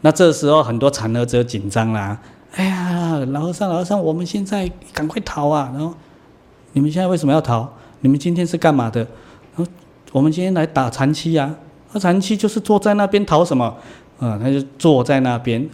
[0.00, 2.18] 那这时候很多禅和者紧张啦，
[2.56, 5.70] 哎呀，老和尚老和尚，我们现在赶快逃啊！
[5.72, 5.94] 然后
[6.72, 7.68] 你们现在为什么要逃？
[8.00, 9.06] 你们今天是干嘛的？
[10.10, 11.54] 我们今天来打禅七呀。
[11.92, 13.72] 那禅七就是坐在那边逃什么？
[14.18, 15.70] 嗯，他就坐在那边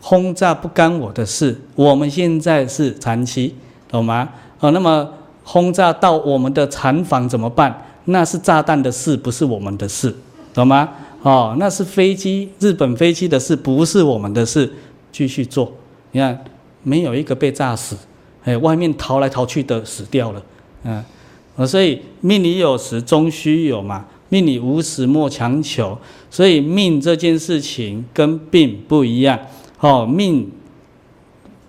[0.00, 1.60] 轰炸不干我的事。
[1.74, 3.56] 我们现在是禅七，
[3.88, 4.28] 懂吗？
[4.60, 5.14] 哦，那么。
[5.50, 7.74] 轰炸到我们的禅房怎么办？
[8.04, 10.14] 那是炸弹的事，不是我们的事，
[10.52, 10.86] 懂吗？
[11.22, 14.70] 哦，那是飞机，日本飞机的事，不是我们的事。
[15.10, 15.72] 继续做，
[16.12, 16.44] 你看，
[16.82, 17.96] 没有一个被炸死，
[18.44, 20.42] 哎，外面逃来逃去的死掉了，
[20.84, 25.96] 嗯，所以命里有时终须有嘛，命里无时莫强求。
[26.30, 29.38] 所以命这件事情跟病不一样，
[29.80, 30.50] 哦，命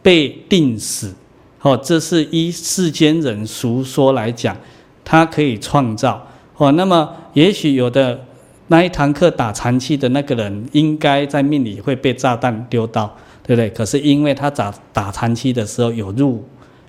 [0.01, 1.13] 被定死。
[1.61, 4.55] 哦，这是依世间人俗说来讲，
[5.03, 6.25] 他可以创造。
[6.57, 8.19] 哦，那么也许有的
[8.67, 13.69] 那一堂课打禅七的那个人，应该在命里会被炸弹丢到，对不对？
[13.71, 16.43] 可是因为他打打禅七的时候有入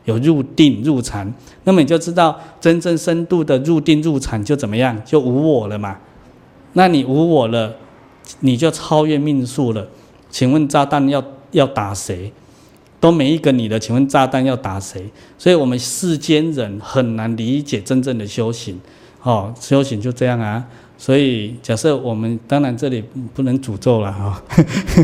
[0.05, 1.33] 有入定入禅，
[1.64, 5.97] 那么你就知道真正深度的入定入禅就怎么样，就无我了嘛。
[6.75, 7.75] 那你无我了，
[8.41, 9.89] 你就超越命数了。
[10.31, 12.33] 请问炸弹要要打谁？
[13.01, 15.11] 都没一个你的，请问炸弹要打谁？
[15.38, 18.78] 所以我们世间人很难理解真正的修行，
[19.22, 20.62] 哦，修行就这样啊。
[20.98, 24.42] 所以假设我们当然这里不能诅咒了哈。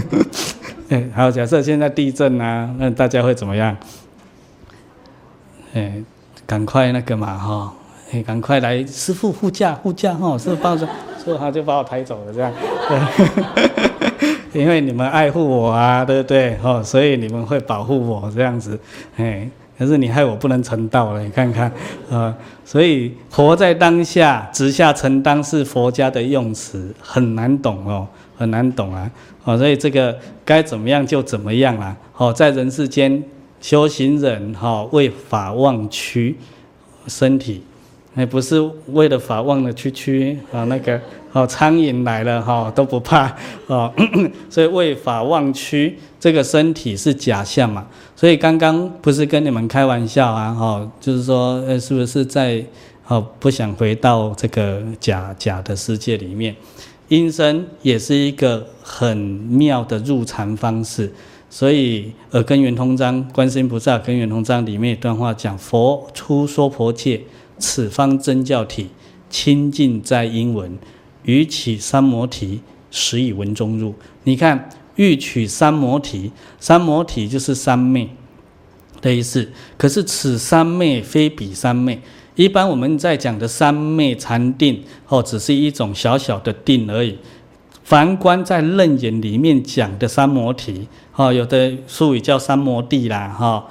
[0.90, 3.74] 哎，好，假设现在地震啊，那大家会怎么样？
[5.72, 6.02] 哎，
[6.46, 7.72] 赶快那个嘛哈，
[8.12, 10.86] 哎，赶快来，师父护驾护驾哈，师父抱着，
[11.24, 12.52] 说好就把我抬走了这样。
[14.56, 16.56] 因为你们爱护我啊，对不对？
[16.62, 18.78] 哦，所以你们会保护我这样子，
[19.16, 19.48] 哎，
[19.78, 21.70] 可是你害我不能成道了，你看看，
[22.10, 22.34] 啊，
[22.64, 29.10] 所以活在当下，直下承担是佛家的用词，很难懂哦，很难懂啊，
[29.44, 33.22] 哦，所以这个该怎么样就怎么样啦，哦，在人世间
[33.60, 36.36] 修行人哈，为法忘躯
[37.06, 37.62] 身体。
[38.16, 38.58] 哎，不是
[38.94, 40.98] 为了法忘了躯躯啊，那个
[41.32, 43.30] 哦，苍蝇来了哈都不怕
[43.66, 43.92] 哦，
[44.48, 47.86] 所以为法忘躯，这个身体是假象嘛，
[48.16, 52.64] 所以刚刚不是跟你们开玩笑啊，哈，就是说，呃，是不是在
[53.06, 56.56] 哦不想回到这个假假的世界里面？
[57.08, 61.12] 阴身也是一个很妙的入禅方式，
[61.50, 67.20] 所以耳根圆通章，观世音菩萨根圆通章里面一段话讲，佛出娑婆界。
[67.58, 68.88] 此方真教体，
[69.30, 70.78] 清净在英文，
[71.24, 73.94] 欲取三摩提，实以文中入。
[74.24, 78.10] 你看，欲取三摩提，三摩提就是三昧
[79.00, 79.50] 的意思。
[79.76, 82.00] 可是此三昧非彼三昧。
[82.34, 87.16] 一般我们在讲的三昧禅定，哦，只是一种小小的定而已。
[87.82, 93.66] 凡观在楞严里面讲的三摩提，哦，有的术语叫三摩地啦，哈。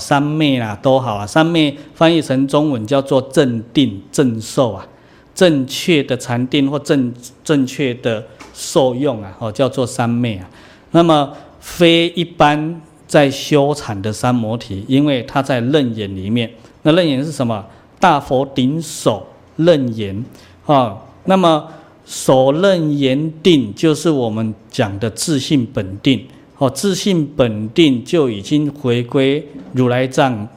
[0.00, 1.26] 三昧啦，都好啊。
[1.26, 4.86] 三昧翻译成中文叫做正定正受啊，
[5.34, 7.12] 正确的禅定或正
[7.44, 8.24] 正确的
[8.54, 10.48] 受用啊，哦，叫做三昧啊。
[10.92, 16.50] 那么非一般在修禅的三摩提，因为它在楞严里面。
[16.82, 17.64] 那楞严是什么？
[18.00, 20.24] 大佛顶首楞严
[20.64, 20.96] 啊。
[21.24, 21.68] 那么
[22.04, 26.24] 首楞严定就是我们讲的自性本定。
[26.58, 30.48] 哦，自信本定就已经回归如来藏，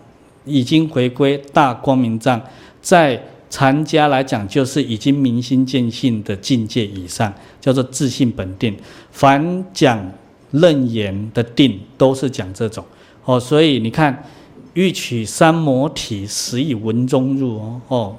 [0.46, 2.42] 已经回归大光明藏，
[2.82, 8.76] 在禅家来讲，就是已经明心见性的境界以上，叫做自信本定。
[9.12, 10.00] 凡讲
[10.52, 12.86] 楞严的定，都是讲这种
[13.26, 13.40] 哦。
[13.40, 14.24] 所以你看，
[14.76, 18.16] 欲取三摩提，实以文中入哦哦，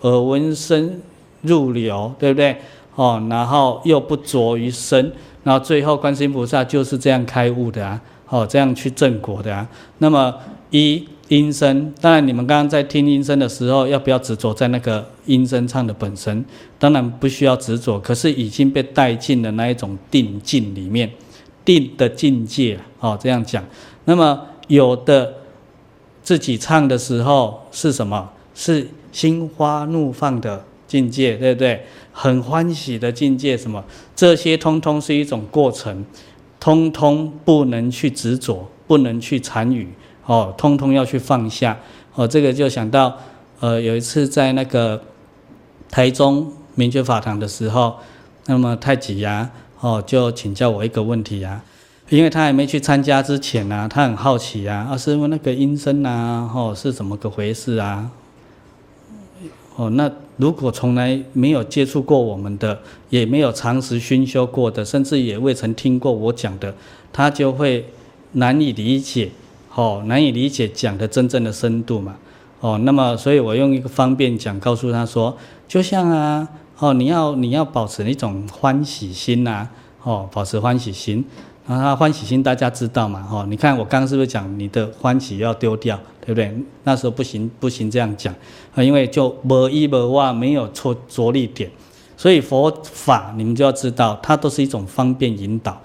[0.00, 1.00] 耳闻声
[1.40, 2.56] 入流，对不对？
[2.96, 5.12] 哦，然后又不着于身，
[5.44, 9.68] 然后最后观世音菩萨就是这样开悟的啊，哦，这样去证果的啊。
[9.98, 10.34] 那么
[10.70, 11.06] 一。
[11.28, 16.44] 音声，当然你们刚刚在听音声的时候，要不要执着在那个音声唱的本身？
[16.78, 21.10] 当然不需要执着，可是已经被带进了那一种定境里面，
[21.64, 23.64] 定的境界哦，这样讲。
[24.04, 24.38] 那么
[24.68, 25.32] 有的
[26.22, 28.30] 自己唱的时候是什么？
[28.54, 31.86] 是心花怒放的境界，对不对？
[32.16, 33.84] 很欢喜的境界，什么？
[34.14, 36.04] 这些通通是一种过程，
[36.60, 39.88] 通通不能去执着，不能去参与。
[40.24, 41.76] 哦，通通要去放下。
[42.14, 43.18] 哦，这个就想到，
[43.58, 45.02] 呃，有一次在那个
[45.90, 47.96] 台中明觉法堂的时候，
[48.46, 49.50] 那么太极呀，
[49.80, 51.62] 哦，就请教我一个问题呀，
[52.08, 58.10] 因为他还没去参加之前呢，他很好奇呀，啊，师傅那个音声呐，哦，是怎么个回事啊？
[59.76, 62.80] 哦，那如果从来没有接触过我们的，
[63.10, 66.74] 也没有常识熏修过的，甚至也未曾听过我讲的，
[67.12, 67.86] 他就会
[68.32, 69.30] 难以理解。
[69.76, 72.14] 哦，难以理解讲的真正的深度嘛？
[72.60, 79.70] 哦，那么所以我用一个方便讲告诉他说，就像啊，哦，你要你要保持一种欢喜心呐、啊，
[80.04, 81.24] 哦，保持欢喜心，
[81.66, 83.26] 然后他欢喜心大家知道嘛？
[83.30, 86.54] 哦，你看我刚刚是不是讲你的欢喜要丢掉，对不对？
[86.82, 88.34] 那时候不行不行这样讲
[88.74, 91.70] 啊，因为就无一无哇没有错着力点，
[92.16, 95.80] 所以佛法你们就要知道，它都是一种方便引导。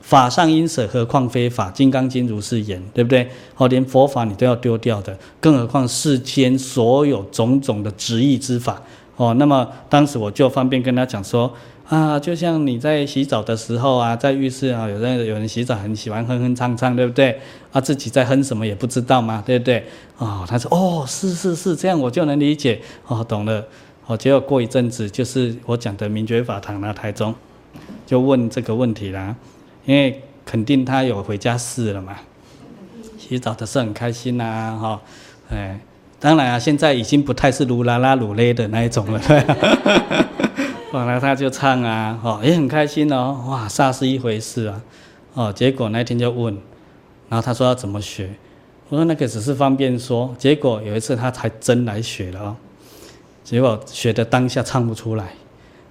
[0.00, 1.70] 法上应舍，何况非法？
[1.72, 3.26] 《金刚经》如是言，对不对？
[3.56, 8.80] 哦，连佛法你都要丢掉的，更何况世间所有种种的执意之法
[9.16, 9.32] 哦。
[9.38, 11.50] 那么当时我就方便跟他讲说
[11.88, 17.38] 啊，就像你在洗澡的时候啊，在浴室啊，有人有人洗澡很喜欢哼哼唱唱，对不对？
[17.72, 19.84] 啊，自己在哼什么也不知道嘛，对不对？
[20.16, 23.66] 哦，他说哦，是是是，这样我就能理解哦，懂了。
[24.06, 27.34] 哦，结果过一阵子，就是我讲的明觉法堂那台中，
[28.06, 29.36] 就问这个问题啦。
[29.84, 32.16] 因为肯定他有回家试了嘛，
[33.18, 35.00] 洗澡的时候很开心呐、哈，
[35.50, 35.78] 哎，
[36.18, 39.20] 当然啊，现在已经不太是噜啦啦噜嘞的那一种了，
[40.94, 44.80] 对，后来他就唱啊，哦，也很开心哦，哇，煞是一回事啊，
[45.34, 46.56] 哦，结果那天就问，
[47.28, 48.30] 然后他说要怎么学，
[48.88, 52.56] 我说那个只是方便说，结果有一次他才真来学了哦，
[53.42, 55.34] 结果学的当下唱不出来，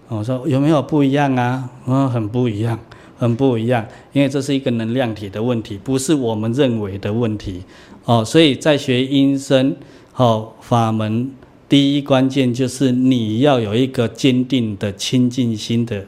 [0.08, 1.70] 我说有没有不一样啊？
[1.84, 2.80] 我说很不一样。
[3.16, 7.64] 很不一样，因为这是一个能量体的问题，不是我们认为的问题
[8.04, 8.26] 哦。
[8.26, 9.74] 所以在学音声
[10.18, 11.32] 哦法门，
[11.74, 16.06] 第一关键就是你要有一个坚定的清净心的，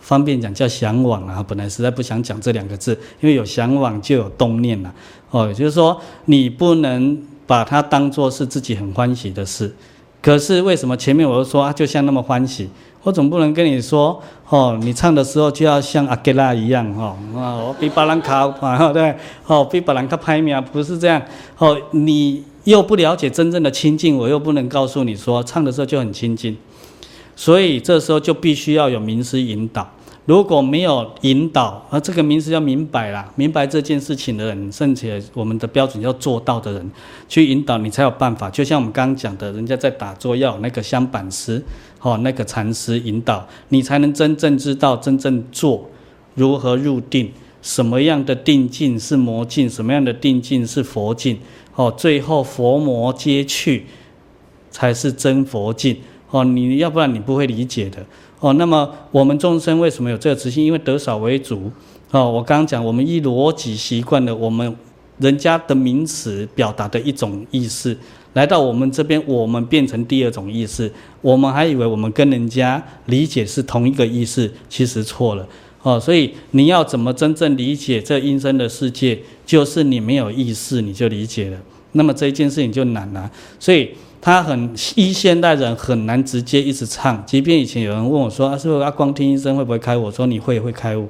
[0.00, 1.40] 方便讲叫向往啊。
[1.46, 4.92] 本来实在不想讲这两个字，因为有向往就有动念了
[5.30, 5.46] 哦。
[5.46, 7.16] 也就是说，你不能
[7.46, 9.72] 把它当作是自己很欢喜的事。
[10.20, 12.68] 可是为什么前面我又说啊，就像那么欢喜？
[13.04, 17.16] 我总不能跟你说，哦，你唱的时候就要像阿吉拉一样，哦，
[17.68, 19.14] 我比巴兰卡，啊，对，
[19.46, 21.22] 哦，比巴兰卡拍名，不是这样，
[21.58, 26.56] 哦，你又不了解真正的清净，我又不能告诉你说，唱的时候就很清净，
[27.36, 29.90] 所以这时候就必须要有名师引导。
[30.26, 36.90] 如果没有引导，而这个名师要明白啦，明白这件事情的人，甚至我们的标准要做到的人，
[37.28, 38.48] 去引导你才有办法。
[38.48, 41.62] 就像我们刚刚讲的，人家在打坐要有那个香板师，
[42.00, 45.90] 哦，那个禅师引导，你才能真正知道真正做
[46.34, 51.38] 如何入定，什么样的定境是魔境，什么样的定境是佛境，
[51.74, 53.86] 哦，最后佛魔皆去，
[54.70, 55.96] 才是真佛境。
[56.30, 58.04] 哦，你要不然你不会理解的。
[58.40, 60.64] 哦，那么我们众生为什么有这个执心？
[60.64, 61.70] 因为得少为主。
[62.10, 64.76] 哦，我刚刚讲，我们依逻辑习惯了我们
[65.18, 67.96] 人家的名词表达的一种意思，
[68.34, 70.90] 来到我们这边，我们变成第二种意思。
[71.20, 75.46] 我们还以为我们跟人家理解是同一个意思，其实错了。
[75.84, 79.16] 哦，所以你要怎么真正理解这音声的世界？
[79.46, 81.58] 就是你没有意识，你就理解了。
[81.92, 83.30] 那么这一件事情就难了。
[83.60, 83.90] 所以。
[84.24, 88.90] 他很一现代人很难直接一直唱，即便以前有人问我说：“啊，是不是啊？
[88.90, 91.06] 光听音声会不会开悟？”我说：“你会会开悟。”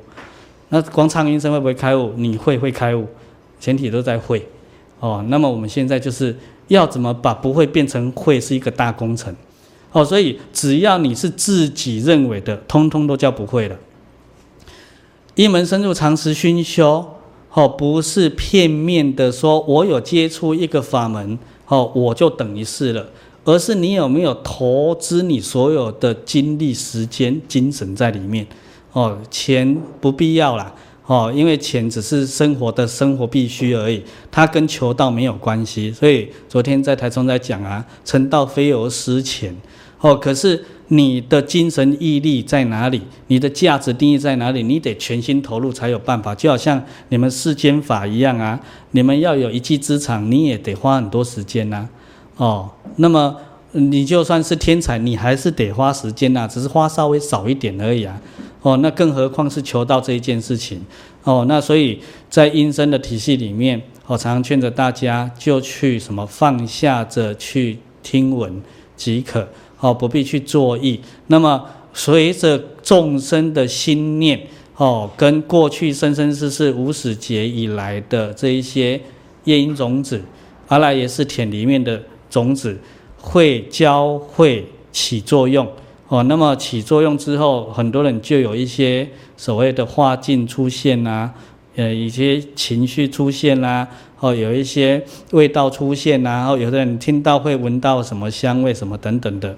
[0.70, 2.12] 那光唱音声会不会开悟？
[2.16, 3.06] 你会会开悟，
[3.60, 4.44] 前提都在会。
[4.98, 9.32] 哦，那么我们现在就是要怎么把不会变成会，是一个大工程。
[9.92, 13.76] 哦，所以只要你是自己认为的，通通都叫不会了。
[15.34, 17.04] 一门深入，长时熏修，
[17.52, 21.38] 哦，不是片面的说，我有接触一个法门。
[21.66, 23.06] 哦，我就等于是了，
[23.42, 28.46] 而是你有没有投资你所有的精力、时间、精神在里面。
[28.92, 30.72] 哦，钱不必要啦，
[31.06, 35.90] 哦，因为钱只是生活的生活必须而已，它跟求道没有关系。
[35.90, 39.56] 所以昨天在台中在讲啊，成道非由私钱。
[40.04, 43.00] 哦，可是你的精神毅力在哪里？
[43.28, 44.62] 你的价值定义在哪里？
[44.62, 46.34] 你得全心投入才有办法。
[46.34, 51.88] 就好像你们世间法一样啊，你们要有一技之长，你也得花很多时间呐。
[52.36, 53.34] 哦，那么
[53.72, 58.20] 你就算是天才，你还是得花时间呐，只是花稍微少一点而已啊。
[58.60, 60.84] 哦，那更何况是求道这一件事情，
[61.22, 61.98] 哦，那所以
[62.28, 68.62] 在阴身的体系里面，我常常劝着大家就去什么放下着去听闻
[68.96, 69.48] 即可，
[69.84, 70.98] 哦，不必去作意。
[71.26, 71.62] 那么
[71.92, 74.40] 随着众生的心念，
[74.76, 78.98] 哦，跟过去生生世世无始劫以来的这一些
[79.44, 80.22] 业因种子，
[80.68, 82.80] 阿赖耶识田里面的种子
[83.18, 85.68] 会交汇起作用。
[86.08, 89.06] 哦，那么起作用之后，很多人就有一些
[89.36, 91.34] 所谓的化境出现呐、啊，
[91.76, 93.88] 呃，一些情绪出现啦、啊，
[94.20, 99.56] 哦，有一些味道出现、然后有的人听到会闻到什么香味什么等等的，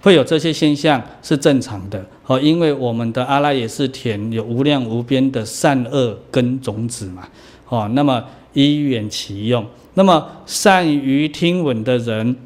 [0.00, 2.04] 会有这些现象是正常的。
[2.26, 7.28] 哦，因为我们的阿赖耶识田有无量无边的善恶根种子嘛，
[7.68, 12.36] 哦，那么依缘起用，那么善于听闻的人，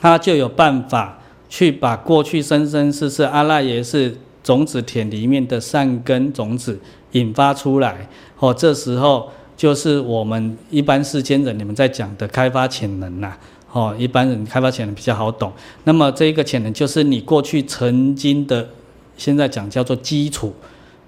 [0.00, 1.18] 他就有办法。
[1.48, 6.80] 去把过去生生世世阿赖耶识种子田里面的善根种子
[7.12, 8.08] 引发出来，
[8.40, 13.32] 哦，这时候就是我们一般世间人你们在讲的开发潜能呐，
[13.72, 15.50] 哦，一般人开发潜能比较好懂。
[15.84, 18.68] 那么这一个潜能就是你过去曾经的，
[19.16, 20.52] 现在讲叫做基础，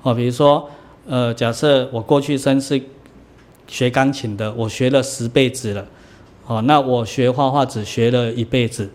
[0.03, 0.69] 哦，比如说，
[1.07, 2.81] 呃，假设我过去生是
[3.67, 5.87] 学钢琴的，我学了十辈子了，
[6.47, 8.89] 哦，那我学画画只学了一辈子。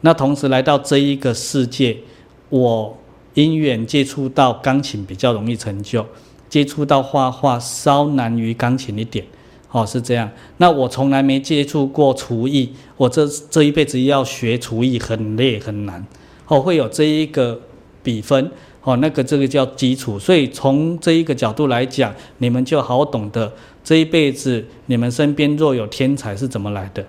[0.00, 1.96] 那同时来到这一个世界，
[2.48, 2.98] 我
[3.34, 6.04] 因缘接触到钢琴比较容易成就，
[6.48, 9.24] 接触到画画稍难于钢琴一点，
[9.70, 10.30] 哦，是这样。
[10.58, 16.06] 那我从来没接触过厨艺，我这这一辈子要学厨艺很累很难，
[16.48, 17.60] 哦，会有这一个
[18.02, 18.50] 比分，
[18.82, 20.18] 哦，那个这个叫基础。
[20.18, 23.52] 所以从这一个角度来讲，你们就好懂得
[23.84, 27.04] 这一辈子你们身边若有天才是怎么来的，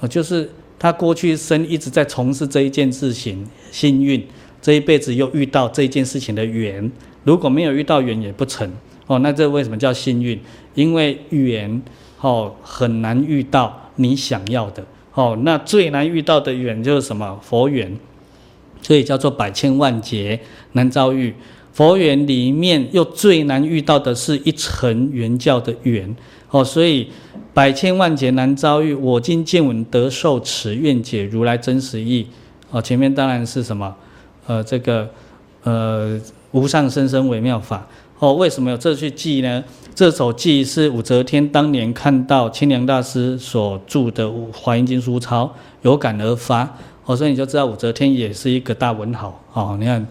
[0.00, 0.50] 哦，就是。
[0.78, 4.22] 他过去生一直在从事这一件事情，幸运
[4.60, 6.92] 这一辈子又遇到这一件事情的缘，
[7.26, 8.70] 如果没有遇到缘也不成
[9.06, 9.18] 哦。
[9.18, 10.40] 那这为什么叫幸运？
[10.74, 11.82] 因为缘
[12.22, 15.36] 哦很难遇到你想要的哦。
[15.42, 17.38] 那最难遇到的缘就是什么？
[17.42, 17.94] 佛缘，
[18.80, 20.40] 所以叫做百千万劫
[20.72, 21.34] 难遭遇。
[21.72, 26.16] 佛缘里面又最难遇到的是一层圆教的缘
[26.50, 27.10] 哦，所以。
[27.56, 32.26] 百千万劫难遭遇，我今见闻得受持，愿解如来真实意。
[32.70, 33.96] 哦，前面当然是什么？
[34.46, 35.08] 呃，这个
[35.62, 36.20] 呃
[36.56, 37.86] 无上甚深微妙法。
[38.18, 39.62] 哦，为什么有这句偈呢？
[39.94, 45.50] 这首偈是武则天当年看到清凉大师所著的《华严经》书钞，
[45.82, 46.66] 有感而发。
[47.04, 49.38] 哦，所以你就知道武则天也是一个大文豪。
[49.52, 50.04] 哦，你看。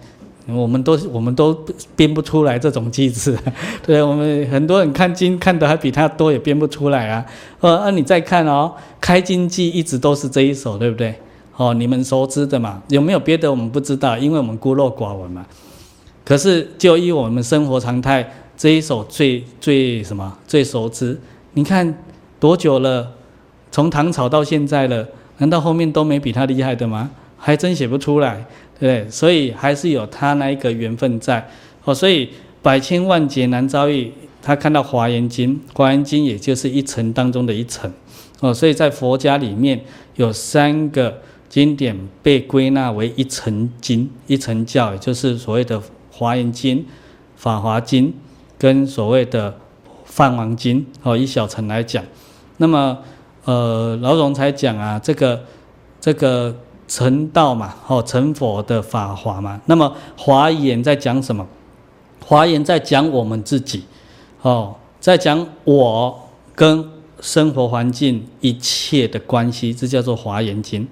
[0.47, 1.51] 我们都我们都
[1.95, 3.35] 编不出来这种句子，
[3.83, 7.25] 对，我们很多人看经看的还比他多，也编不出来啊。
[7.61, 8.71] 呃，那你再看哦，
[9.01, 11.15] 开经偈一直都是这一首，对不对？
[11.57, 15.43] 哦，你们熟知的嘛，有没有别的我们不知道，因为我们孤陋寡闻嘛。
[16.25, 21.17] 可是就依我们生活常态，这一首最最什么最熟知？
[21.53, 22.03] 你看
[22.39, 23.11] 多久了？
[23.71, 25.07] 从唐朝到现在了，
[25.37, 27.11] 难道后面都没比他厉害的吗？
[27.37, 28.45] 还真写不出来。
[28.79, 31.47] 对，所以还是有他那一个缘分在
[31.83, 32.29] 哦，所以
[32.61, 34.11] 百千万劫难遭遇。
[34.41, 37.91] 他看到华严经，华严经也就是一层当中的一层
[38.41, 39.83] 哦，所以在佛家里面
[40.17, 45.81] 有三个经典被归纳为一层经、一层教，也就是所谓的
[46.15, 46.85] 华严经、
[47.35, 48.13] 法华经
[48.57, 49.57] 跟所谓的
[50.05, 51.17] 梵王经哦。
[51.17, 52.03] 以小乘来讲，
[52.57, 52.99] 那么
[53.43, 55.43] 呃，老总才讲啊，这个
[55.99, 56.55] 这个。
[56.87, 59.59] 成道嘛，哦，成佛的法华嘛。
[59.65, 61.47] 那么华严在讲什么？
[62.23, 63.85] 华严在讲我们自己，
[64.43, 66.87] 哦，在讲我跟
[67.21, 70.87] 生活环境一切的关系，这叫做华严经。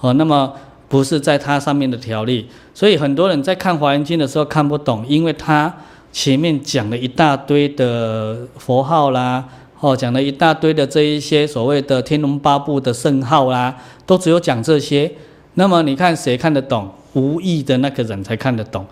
[0.00, 0.52] 哦，那么
[0.88, 2.46] 不是在它上面的条例。
[2.74, 5.74] 所以很多人在看华严经的时候看不懂，因为它
[6.12, 9.48] 前面讲了一大堆的佛号啦，
[9.80, 15.10] 哦，讲了一大堆的这一些所谓的天龙八部的圣号啦，都只有讲这些。
[15.54, 16.90] 那么你看谁看得懂？
[17.14, 18.84] 无义的那个人才看得懂。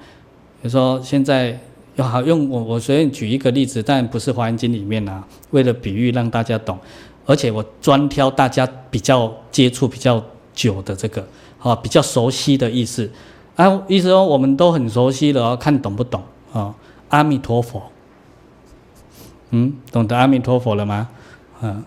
[0.63, 1.59] 比如说现在
[1.97, 6.79] 要好用我我随便举一个例子，但不是《华严经》里面啊，为了比喻让大家懂，
[7.27, 10.25] 而且我专挑大家比较接触比较
[10.55, 11.27] 久的这个，
[11.65, 13.11] 啊，比较熟悉的意思。
[13.57, 16.75] 啊，意思说我们都很熟悉了，看懂不懂啊？
[17.09, 17.83] 阿弥陀佛，
[19.51, 21.09] 嗯，懂得阿弥陀佛了吗？
[21.62, 21.83] 嗯，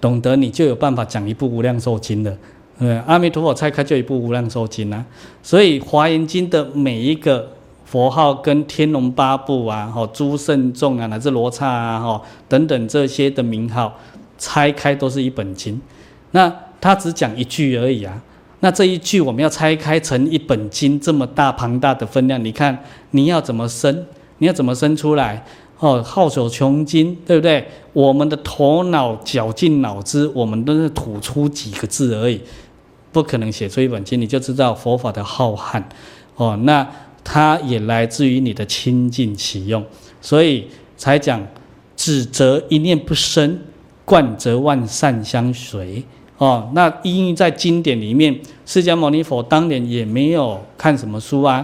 [0.00, 2.36] 懂得你就有办法讲一部无量寿经的。
[2.78, 5.06] 对，阿弥陀佛拆开就一部无量寿经啊。
[5.42, 7.52] 所以华严经的每一个
[7.84, 13.96] 佛号跟天龙八部啊、哈诸圣众啊、乃至罗刹啊、哈等等这些的名号，
[14.36, 15.80] 拆开都是一本经。
[16.32, 18.20] 那他只讲一句而已啊。
[18.60, 24.06] 那这一句我们要拆开成一本经，这么大庞大的分量，你看你要怎么生？
[24.38, 25.44] 你要怎么生出来？
[25.78, 27.66] 哦，浩久穷经，对不对？
[27.94, 32.38] 我们的头脑绞尽脑汁，我们都是吐出几个字而已，
[33.12, 34.20] 不可能写出一本经。
[34.20, 35.82] 你就知道佛法的浩瀚
[36.36, 36.54] 哦。
[36.64, 36.86] 那
[37.24, 39.82] 它也来自于你的清净启用，
[40.20, 40.66] 所以
[40.98, 41.42] 才讲
[41.96, 43.58] 只则一念不生，
[44.04, 46.04] 观则万善相随。
[46.40, 48.34] 哦，那因为在经典里面，
[48.64, 51.62] 释迦牟尼佛当年也没有看什么书啊，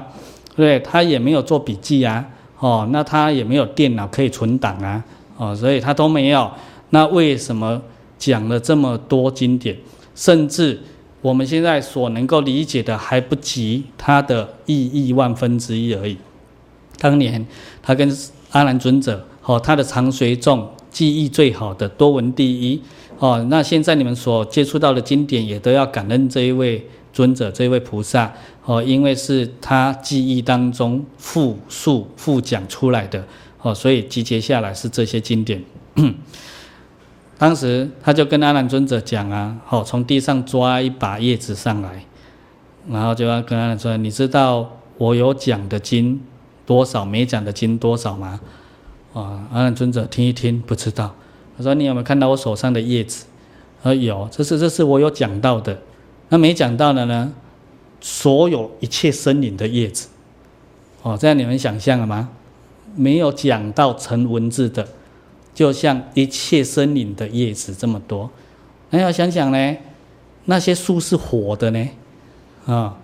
[0.55, 2.23] 对，他也没有做笔记啊，
[2.59, 5.03] 哦，那他也没有电脑可以存档啊，
[5.39, 6.51] 哦，所以他都没有。
[6.91, 7.81] 那为什么
[8.19, 9.75] 讲了这么多经典，
[10.15, 10.79] 甚至
[11.23, 16.19] 我们现在所能够理解的还不及他的意义万分之一而已？
[16.99, 17.47] 当年
[17.83, 18.15] 他跟
[18.51, 22.83] 阿难尊者，哦，他的常随众记忆最好的，多闻第一。
[23.19, 28.33] 哦，那现在你们所接触到的经典，也都要感恩这一位尊者，这一位菩萨
[28.65, 33.25] 哦，因为是他记忆当中复述、复讲出来的
[33.63, 35.65] 哦，所以集结下来是这些经典。
[37.39, 42.05] 当时他就跟阿难尊者讲啊，哦，从地上抓一把叶子上来，
[42.91, 46.21] 然后就要跟阿难说：“你知道我有讲的经
[46.67, 48.41] 多少，没讲的经多少吗？”
[49.15, 51.15] 啊，阿难尊者听一听，不知道。
[51.57, 53.25] 他说：“你有没有看到我手上的叶子？”
[53.83, 55.79] 他说：“有，这是这是我有讲到的。
[56.29, 57.33] 那没讲到的呢？
[58.01, 60.09] 所有一切生灵的叶子。
[61.03, 62.29] 哦，这样你们想象了吗？
[62.95, 64.87] 没有讲到成文字的，
[65.55, 68.31] 就像一切生灵的叶子这么多。
[68.91, 69.77] 那要想想呢，
[70.45, 71.89] 那些树是活的呢，
[72.67, 72.97] 啊，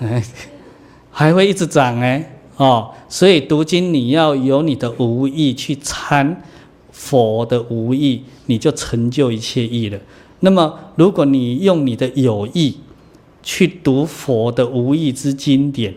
[0.00, 0.22] 哎，
[1.10, 2.24] 还会一直长呢。
[2.56, 6.42] 哦，所以读经你要有你的无意去参。”
[6.96, 10.00] 佛的无意，你就成就一切意了。
[10.40, 12.78] 那么，如果你用你的有意
[13.42, 15.94] 去读佛的无意之经典，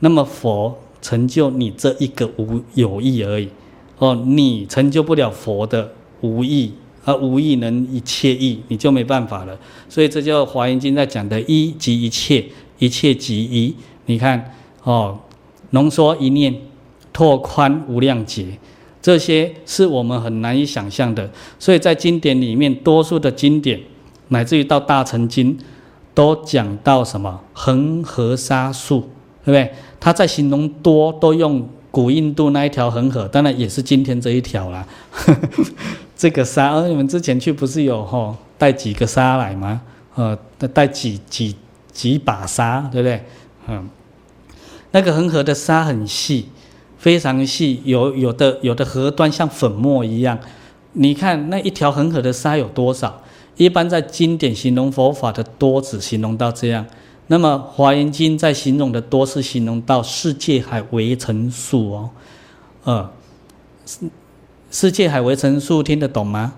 [0.00, 3.48] 那么佛成就你这一个无有意而已。
[3.98, 5.90] 哦，你成就不了佛的
[6.20, 6.72] 无意，
[7.06, 9.58] 而无意能一切意，你就没办法了。
[9.88, 12.44] 所以，这叫《华严经》在讲的“一即一切，
[12.78, 13.74] 一切即一”。
[14.04, 14.52] 你看，
[14.82, 15.18] 哦，
[15.70, 16.54] 浓缩一念，
[17.12, 18.58] 拓宽无量劫。
[19.06, 21.30] 这些是我们很难以想象的，
[21.60, 23.80] 所以在经典里面，多数的经典，
[24.30, 25.56] 乃至于到大乘经，
[26.12, 29.02] 都讲到什么恒河沙数，
[29.44, 29.72] 对不对？
[30.00, 34.84] 他在形容多，都用古印度那一条恒河，当然也是今天这一条啦。
[36.18, 39.82] 这个沙，而、你们之前去不是有吼、哦、带几个沙来吗？
[40.16, 40.36] 呃，
[40.74, 41.54] 带几几
[41.92, 43.22] 几把沙，对不对？
[43.68, 43.88] 嗯，
[44.90, 46.48] 那个恒河的沙很细。
[47.06, 50.36] 非常细，有有的有的河端像粉末一样。
[50.94, 53.22] 你看那一条恒河的沙有多少？
[53.56, 56.84] 一般在经典形容佛法的多，只形容到这样。
[57.28, 62.10] 那么华严经在形容的多，是形容到世界海围城数哦。
[62.82, 63.08] 呃，
[63.86, 64.10] 世
[64.72, 66.54] 世界海围城数听得懂吗？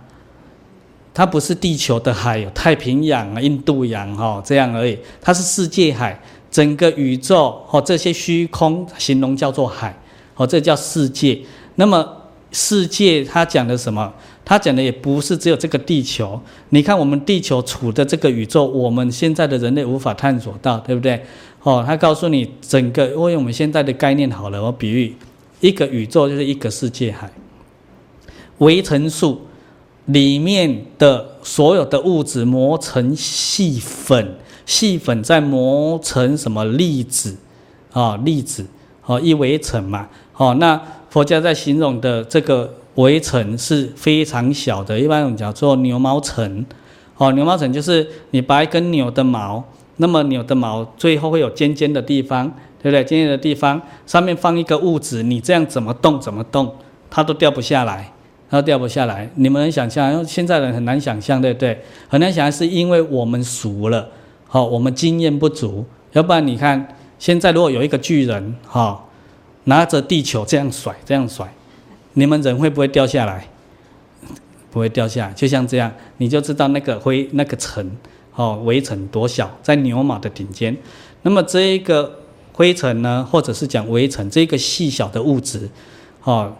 [1.12, 4.98] 它不是地球的海，有太平洋啊、印度洋哈、哦、这样而已。
[5.20, 6.18] 它是世界海，
[6.50, 9.94] 整个宇宙哦，这些虚空形容叫做海。
[10.38, 11.38] 哦，这叫世界。
[11.74, 12.16] 那么
[12.50, 14.10] 世界它讲的什么？
[14.42, 16.40] 它讲的也不是只有这个地球。
[16.70, 21.22] 你看我们地球处的这个宇宙，我们现在的人类无法探索到，对不对？
[21.62, 25.14] 哦，他告诉你整个，因为我们现在的概念好了，我比喻
[25.60, 27.30] 一个宇宙就是一个世界海，
[28.58, 29.42] 围城数
[30.06, 37.36] 里面的所有的物质磨成细粉，细粉再磨成什么粒子
[37.92, 38.16] 啊？
[38.24, 38.64] 粒子
[39.04, 40.08] 哦，一围城嘛。
[40.38, 46.64] 哦，那佛家在形容的这个围城是非常小的，一般我们叫做牛毛城。
[47.16, 49.62] 哦，牛毛城就是你拔一根牛的毛，
[49.96, 52.46] 那么牛的毛最后会有尖尖的地方，
[52.80, 53.04] 对不对？
[53.04, 56.72] 尖尖的地方上面放一个物质，你这样怎么动怎么动，
[57.10, 58.12] 它都掉不下来，
[58.48, 59.28] 它都掉不下来。
[59.34, 60.24] 你们能想象？
[60.24, 61.82] 现在人很难想象，对不对？
[62.06, 64.08] 很难想象，是因为我们熟了，
[64.46, 65.84] 好，我们经验不足。
[66.12, 69.04] 要不然你看，现在如果有一个巨人，哈。
[69.68, 71.46] 拿着地球这样甩，这样甩，
[72.14, 73.46] 你们人会不会掉下来？
[74.70, 77.90] 不会掉下来，就像这样，你就知道那个灰那个尘，
[78.34, 80.74] 哦，微尘多小，在牛马的顶尖。
[81.22, 82.20] 那么这一个
[82.52, 85.68] 灰尘呢，或者是讲微尘，这个细小的物质，
[86.24, 86.54] 哦，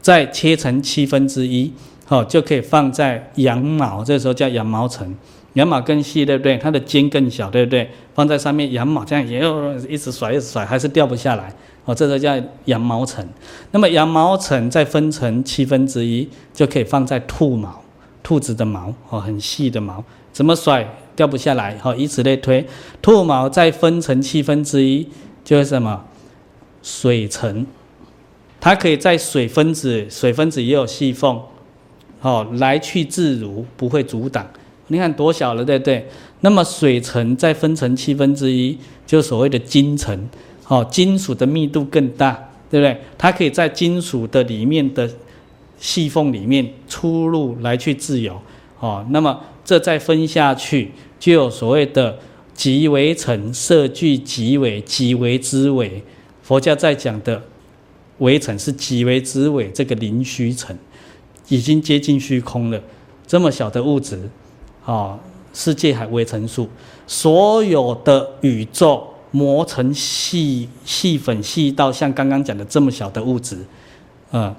[0.00, 1.72] 再切成七分之一，
[2.08, 5.14] 哦，就可以放在羊毛，这时候叫羊毛层。
[5.54, 6.56] 羊毛更细，对不对？
[6.56, 7.90] 它的尖更小，对不对？
[8.14, 11.54] 放在上面，羊毛这样也有一直甩，一直甩，还是掉不下来。
[11.84, 13.26] 哦，这个叫羊毛层。
[13.72, 17.82] 那么羊毛层再分成七分之一，就可以放在兔毛，
[18.22, 21.76] 兔子的毛，哦，很细的毛，怎么甩掉不下来？
[21.78, 22.66] 好，以此类推，
[23.00, 25.08] 兔毛再分成七分之一，
[25.44, 26.04] 就是什么？
[26.82, 27.66] 水层，
[28.60, 31.40] 它可以在水分子，水分子也有细缝，
[32.20, 34.46] 好，来去自如，不会阻挡。
[34.88, 36.08] 你看多小了，对不对？
[36.40, 38.76] 那么水层再分成七分之一，
[39.06, 40.28] 就是所谓的金层。
[40.68, 42.96] 哦，金属的密度更大，对不对？
[43.18, 45.10] 它可以在金属的里面的
[45.78, 48.40] 细缝里面出入来去自由。
[48.78, 52.18] 哦，那么这再分下去，就有所谓的
[52.54, 56.02] 极微层，色聚极微，极微之微。
[56.42, 57.42] 佛教在讲的
[58.18, 60.76] 微层是极微之微，这个灵虚层
[61.48, 62.80] 已经接近虚空了。
[63.26, 64.28] 这么小的物质，
[64.84, 65.18] 哦，
[65.52, 66.68] 世界还微尘数，
[67.06, 69.06] 所有的宇宙。
[69.32, 73.58] 磨成细细粉细到像刚刚讲的这么小的物质，
[74.30, 74.54] 嗯，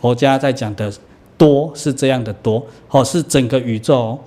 [0.00, 0.92] 佛家在讲的
[1.38, 4.18] 多是这样的多，哦，是整个宇宙，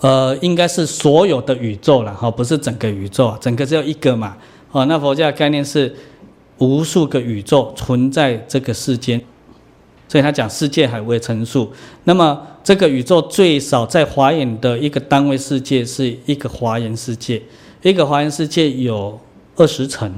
[0.00, 4.36] 呃，应该是所有的宇宙了，哈，不是整个宇宙，整个只有一个嘛，
[4.72, 5.94] 哦，那佛家的概念是
[6.58, 9.20] 无数个宇宙存在这个世间，
[10.08, 11.70] 所以他讲世界还未成数，
[12.02, 17.40] 那么这个宇宙最少在华严的一个单位世界是一个华严世界。
[17.82, 19.18] 一个华严世界有
[19.56, 20.12] 二十层，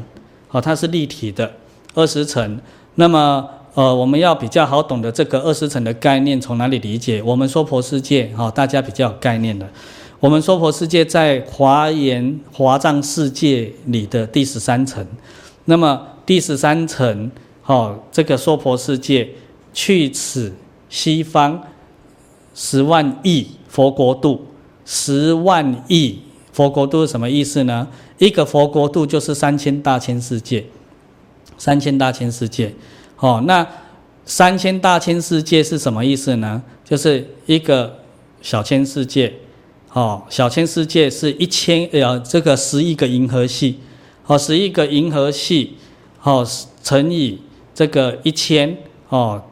[0.50, 1.52] 哦，它是立体的
[1.94, 2.60] 二十层。
[2.96, 7.22] 那么，呃，我们要比较好懂的这个二十层的概念，从哪里理解？
[7.22, 9.68] 我们娑婆世界，哈，大家比较有概念的。
[10.18, 15.06] 我们娑婆世界在华严华藏世界里的第十三层。
[15.66, 17.30] 那么第十三层，
[17.62, 19.28] 哈，这个娑婆世界
[19.72, 20.52] 去此
[20.88, 21.62] 西方
[22.54, 24.46] 十万亿佛国度，
[24.84, 26.18] 十万亿。
[26.52, 27.88] 佛国度是什么意思呢？
[28.18, 30.64] 一个佛国度就是三千大千世界，
[31.56, 32.74] 三千大千世界。
[33.18, 33.66] 哦，那
[34.26, 36.62] 三千大千世界是什么意思呢？
[36.84, 37.98] 就是一个
[38.42, 39.32] 小千世界。
[39.94, 43.80] 哦，小千世界是一千呃，这个十亿个银河系。
[44.26, 45.76] 哦，十亿个银河系，
[46.22, 46.46] 哦，
[46.82, 47.40] 乘以
[47.74, 48.76] 这个一千。
[49.08, 49.42] 哦，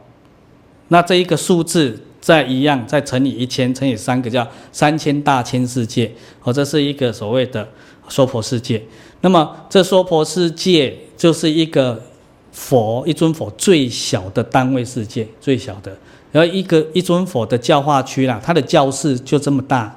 [0.89, 1.99] 那这一个数字。
[2.21, 6.09] 再一样，再乘以一千，乘以三个叫三千大千世界，
[6.43, 7.67] 哦，这是一个所谓的
[8.07, 8.81] 娑婆世界。
[9.21, 12.01] 那么这娑婆世界就是一个
[12.51, 15.91] 佛一尊佛最小的单位世界，最小的。
[16.31, 19.93] 然后一个一尊佛的教化区啦，他的教室就这么大。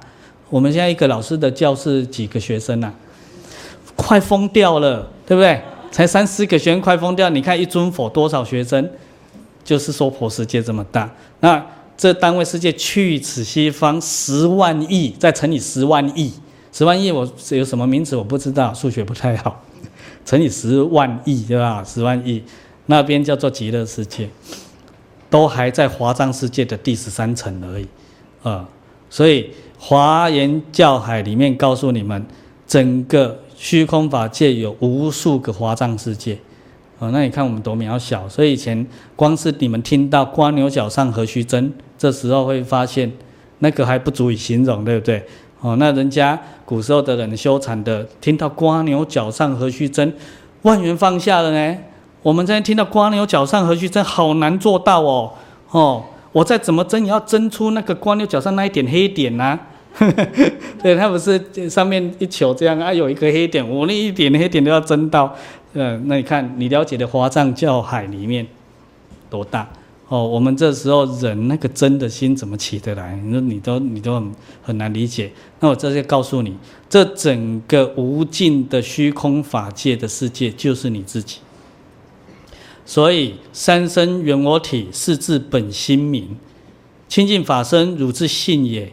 [0.51, 2.93] 我们现在一个老师的教室几个学生啊？
[3.95, 5.61] 快疯掉了，对不对？
[5.93, 7.31] 才三四个学生，快疯掉。
[7.31, 8.91] 你看一尊佛多少学生？
[9.63, 11.09] 就是娑婆世界这么大。
[11.39, 11.65] 那
[11.97, 16.33] 这单位世界去此西方十万亿，再乘以十万亿，
[16.73, 19.63] 十万亿我有什么名词我不知道，数学不太好，
[20.27, 21.85] 乘以十万亿对吧？
[21.85, 22.43] 十万亿。
[22.87, 24.29] 那边叫做极乐世界，
[25.31, 27.87] 都还在华藏世界的第十三层而已，
[28.43, 28.69] 啊，
[29.09, 32.27] 所以华严教海里面告诉你们，
[32.67, 36.39] 整个虚空法界有无数个华藏世界。
[36.99, 43.11] 哦，那你看我们多渺小，所以以前光是你们听到蜗牛角上何须针，这时候会发现
[43.59, 45.23] 那个还不足以形容，对不对？
[45.61, 50.15] 哦，那人家古时候的人修禅的，听到蜗牛角上何须针，
[50.63, 51.77] 万元放下了呢。
[52.23, 55.33] 我们现在听到蜗牛角上何须针，好难做到哦。
[55.71, 59.61] 哦，我再怎么针，也要针出那个蜗牛角上那一点黑点呐、啊。
[60.83, 65.35] 对，它不是上面一球这样啊，有一个黑点，我那一点黑点都要针到。
[65.77, 68.47] 嗯，那你看，你了解的华藏教海里面
[69.29, 69.69] 多大
[70.07, 70.25] 哦？
[70.25, 73.17] 我们这时候人那个真的心怎么起得来？
[73.17, 74.33] 你说你都你都很
[74.63, 75.33] 很难理解。
[75.59, 76.57] 那我这就告诉你，
[76.89, 81.39] 这整个无尽的虚空法界的世界就是你自己。
[82.87, 86.37] 所以三身圆我体，是自本心明；
[87.09, 88.93] 清净法身，汝之性也；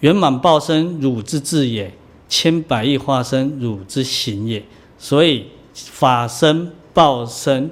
[0.00, 1.90] 圆满报身，汝之智也；
[2.30, 4.62] 千百亿化身，汝之行也。
[4.96, 5.48] 所以。
[5.74, 7.70] 法身、报身、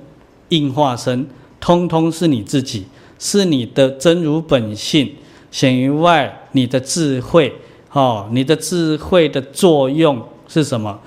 [0.49, 1.27] 应化身，
[1.61, 2.87] 通通是你自己，
[3.19, 5.13] 是你的真如本性。
[5.51, 7.53] 显于外，你的智慧，
[7.93, 11.01] 哦，你的智慧的作用是什么？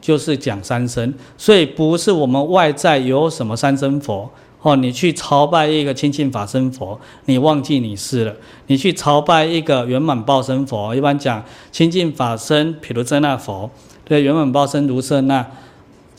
[0.00, 1.14] 就是讲三身。
[1.36, 4.30] 所以不是我们外在有什么三身佛，
[4.62, 8.32] 哦，你去朝拜一个清净法身佛，你忘记你是了；
[8.68, 13.70] 你去朝拜一个圆满报身佛，一般讲清净法身，毗卢遮那佛，
[14.02, 15.46] 对，圆满报身如是那，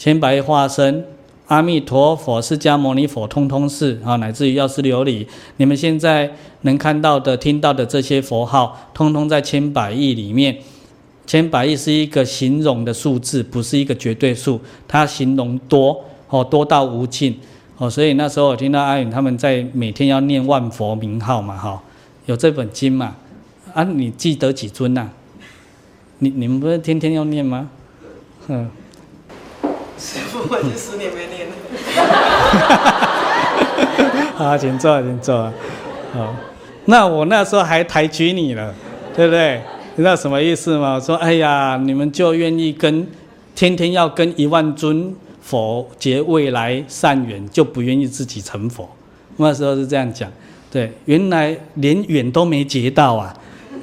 [0.04, 1.06] 千百亿化身，
[1.48, 5.26] 阿弥陀佛、释迦牟尼佛，通通是啊，乃至于药师琉璃，
[5.56, 6.30] 你们现在
[6.64, 10.58] 能看到的、听到的这些佛号，通通在千百亿里面。
[11.26, 14.60] 千百亿是一个形容的数字，不是一个绝对数，
[14.90, 17.40] 它形容多哦，多到无尽。
[17.78, 21.82] 哦，所以那时候我听到阿允他们在每天要念万佛名号嘛，哈，
[22.26, 23.16] 有这本经嘛，
[23.74, 25.14] 啊，你记得几尊呐、啊？
[26.20, 27.70] 你你们不是天天要念吗？
[28.50, 28.70] 嗯，
[30.50, 31.54] 我已经十年没念了。
[34.36, 35.52] 好， 请坐，请坐。
[36.14, 36.36] 好，
[36.86, 38.74] 那我那时候还抬举你了，
[39.16, 39.62] 对不对？
[39.96, 41.00] 你知道什么意思吗？
[41.00, 43.08] 说，哎呀，你们就愿意跟
[43.56, 45.16] 天天要跟一万尊。
[45.46, 48.90] 佛结未来善缘，就不愿意自己成佛。
[49.36, 50.32] 那时候是这样讲，
[50.72, 53.34] 对，原来连缘都没结到啊，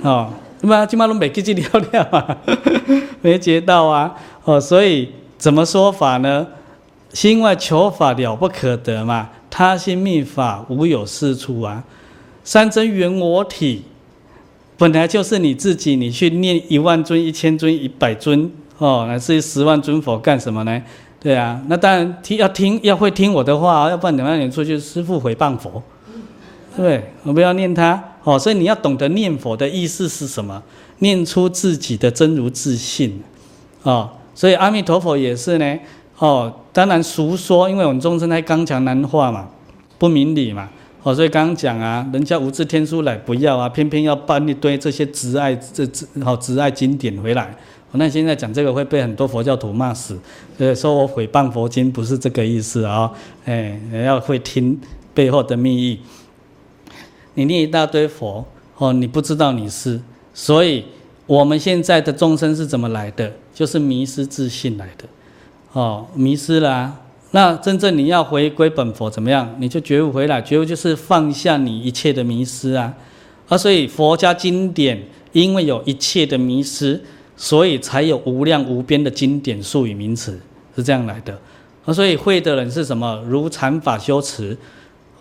[0.01, 0.33] 哦，
[0.63, 2.35] 那么起码都没自己了了啊，
[3.21, 4.15] 没结到啊，
[4.45, 6.47] 哦，所以怎么说法呢？
[7.15, 11.83] 是因为求法了不可得嘛，他心密法无有是处啊。
[12.45, 13.83] 三真圆我体，
[14.77, 20.83] 本来就是你自己，你去念一万尊、一千尊、一百尊，哦，乃至于十万尊佛干什么呢？
[21.19, 24.39] 对啊，那当然听要听要会听我的话，要不然怎么样？
[24.39, 25.83] 你出去师父毁谤佛，
[26.77, 27.13] 对？
[27.23, 30.63] 我不要念他哦，所以你要懂得念佛的意思是什么？
[30.99, 33.23] 念出自己的真如自信
[33.83, 34.11] 哦。
[34.41, 35.79] 所以阿弥陀佛也是呢
[36.17, 36.51] 哦。
[36.73, 39.51] 当然俗说，因为我们众生太刚强难化嘛，
[39.99, 40.71] 不明理嘛
[41.03, 41.15] 哦。
[41.15, 47.55] 所以刚刚讲啊，人家无字天书来不要啊，偏偏要搬一堆这些执爱这执好执爱经典回来。
[47.93, 50.19] 那现在讲这个会被很多佛教徒骂死，
[50.57, 53.13] 呃，说我诽谤佛经不是这个意思啊、哦，
[53.45, 54.81] 哎，要会听
[55.13, 56.01] 背后的密意。
[57.35, 58.43] 你念一大堆佛，
[58.79, 60.01] 哦，你不知道你是，
[60.33, 60.87] 所以
[61.31, 63.33] 我们现在的众生是怎么来的？
[63.55, 65.05] 就是迷失自信来的，
[65.75, 67.01] 哦，迷失了、啊。
[67.31, 69.55] 那真正你要回归本佛怎么样？
[69.61, 72.93] 你就觉悟回来，觉悟就是放下你一切的迷失啊，
[73.49, 75.01] 啊，所以佛家经典
[75.31, 77.01] 因为有一切的迷失。
[77.37, 80.39] 所以才有无量无边的经典术语名词
[80.77, 81.33] 是这样来的，
[81.87, 83.25] 啊，所以会的人是什么？
[83.27, 84.55] 如禅法修持，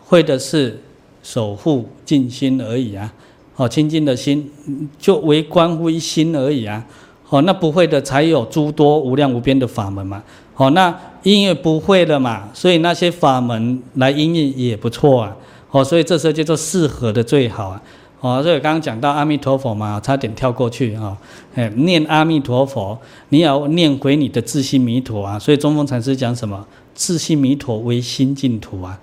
[0.04, 0.78] 会的是
[1.24, 3.14] 守护静心而已啊，
[3.60, 4.50] 哦，清净的心
[4.98, 6.82] 就为观乎一心而已啊，
[7.28, 10.24] 哦，那不会的才有诸多无量无边的法门嘛，
[10.56, 15.36] 哦，那因为不会了嘛，所以那些法门来应用也不错啊，
[15.72, 17.82] 哦，所以这时候叫做适合的最好啊。
[18.22, 21.18] 哦，所以刚刚讲到阿弥陀佛嘛，差点跳过去啊。
[21.56, 22.98] 哎，念阿弥陀佛，
[23.30, 25.40] 你要念回你的自性弥陀啊。
[25.40, 26.66] 所以中峰禅师讲什么？
[26.94, 29.00] 自性弥陀为心净土啊。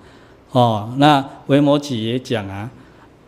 [0.51, 2.69] 哦，那维摩詰也讲啊，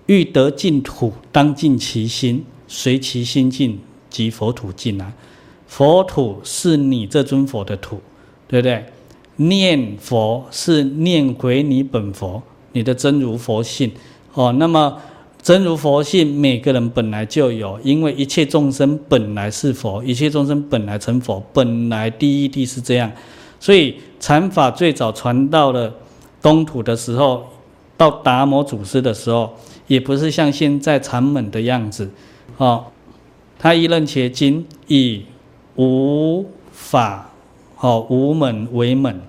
[0.10, 3.78] 欲得净土，当净其心，随其心净，
[4.10, 5.14] 即佛土净啊。
[5.68, 8.02] 佛土是你这尊佛的土，
[8.48, 8.84] 对不对？
[9.36, 12.42] 念佛是念回你本佛，
[12.72, 13.92] 你的真如佛性。
[14.34, 14.98] 哦，那么。
[15.42, 23.10] 真如佛性，每个人本来就有，因为一切众生本来是佛，一切众生本来成佛，本来第一地是这样，
[23.58, 25.96] 所以禅法最早传到了
[26.42, 27.48] 东土的时候，
[27.96, 29.56] 到达摩祖师的时候，
[29.90, 32.10] 也不是像现在禅门的样子，
[32.56, 32.86] 哦，
[33.60, 35.26] 他一任伽经以
[35.76, 37.32] 无法，
[37.80, 39.20] 哦，无门为门，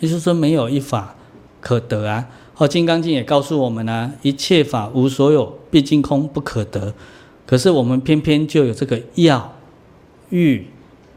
[0.00, 1.14] 也就是说没有一法
[1.60, 2.26] 可得啊。
[2.56, 6.92] 哦，《金刚经》也告诉我们啊，一切法无所有，毕竟空不可得。
[7.46, 9.54] 可是我们偏偏就有这个要、
[10.30, 10.66] 欲、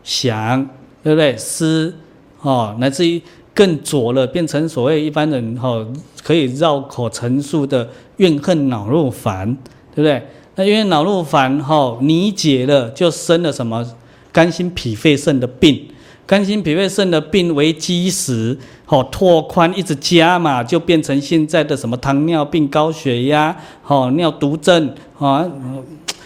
[0.03, 0.69] 想，
[1.01, 1.35] 对不对？
[1.37, 1.95] 思，
[2.41, 3.21] 哦，乃至于
[3.53, 5.87] 更左了，变成所谓一般人哦
[6.23, 9.55] 可以绕口陈述的怨恨恼怒烦，
[9.93, 10.21] 对不对？
[10.55, 13.85] 那因为恼怒烦哈，你解了就生了什么
[14.31, 15.87] 肝心脾肺肾的病。
[16.27, 25.45] 肝心脾肺肾的病为基石，好拓宽一直加嘛，就变成现在的什么糖尿病、高血压、好尿毒症啊。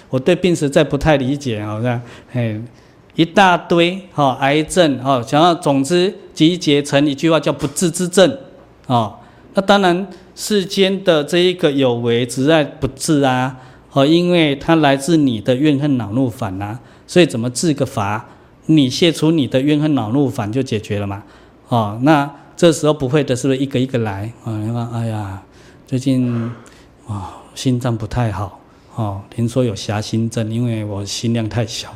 [0.09, 1.99] 我对病实在不太理解，好像
[2.33, 2.61] 哎
[3.15, 8.37] 一大堆哈癌症哈，想要总之集结成一句话叫不治之症
[8.87, 9.15] 啊。
[9.53, 13.55] 那当然世间的这一个有为只在不治啊，
[13.93, 16.77] 哦，因为它来自你的怨恨恼怒烦呐，
[17.07, 18.25] 所以怎么治个法？
[18.65, 21.23] 你卸除你的怨恨恼怒烦就解决了嘛？
[21.69, 24.31] 哦，那这时候不会的，是不是一个一个来？
[24.43, 25.41] 啊、哦，你看，哎呀，
[25.87, 26.51] 最近啊、
[27.07, 27.23] 哦、
[27.53, 28.59] 心脏不太好，
[28.95, 31.93] 哦，听说有狭心症，因为我心量太小，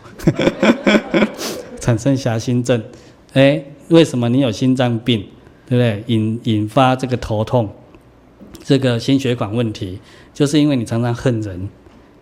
[1.79, 2.83] 产生狭心症。
[3.33, 5.25] 哎，为什么你有心脏病？
[5.67, 6.03] 对不对？
[6.07, 7.69] 引引发这个头痛，
[8.63, 9.99] 这个心血管问题，
[10.33, 11.69] 就是因为你常常恨人，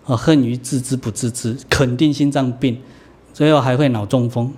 [0.06, 2.78] 哦，恨于自知不自知，肯定心脏病，
[3.34, 4.54] 最后还会脑中风，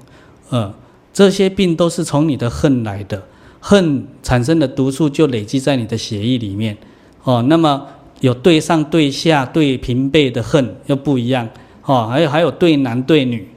[0.49, 0.73] 呃，
[1.13, 3.23] 这些病都是从你的恨来的，
[3.59, 6.75] 恨产生的毒素就累积在你的血液里面，
[7.21, 7.85] 哦，那么
[8.21, 11.47] 有对上对下对平辈的恨又不一样，
[11.85, 13.47] 哦，还有还有对男对女，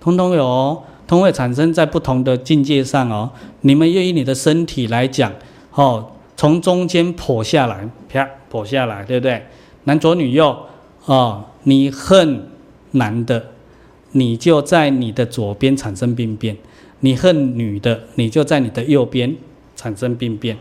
[0.00, 0.82] 通通有哦。
[1.06, 3.28] 都会产生在不同的境界上哦。
[3.62, 5.32] 你们愿意你的身体来讲，
[5.74, 9.44] 哦，从中间剖下来，啪剖下来，对不对？
[9.86, 10.56] 男左女右，
[11.06, 12.46] 哦，你恨
[12.92, 13.44] 男的，
[14.12, 16.54] 你就在你的左边产生病变；
[17.00, 19.34] 你恨女的，你就在你的右边
[19.74, 20.56] 产生病变。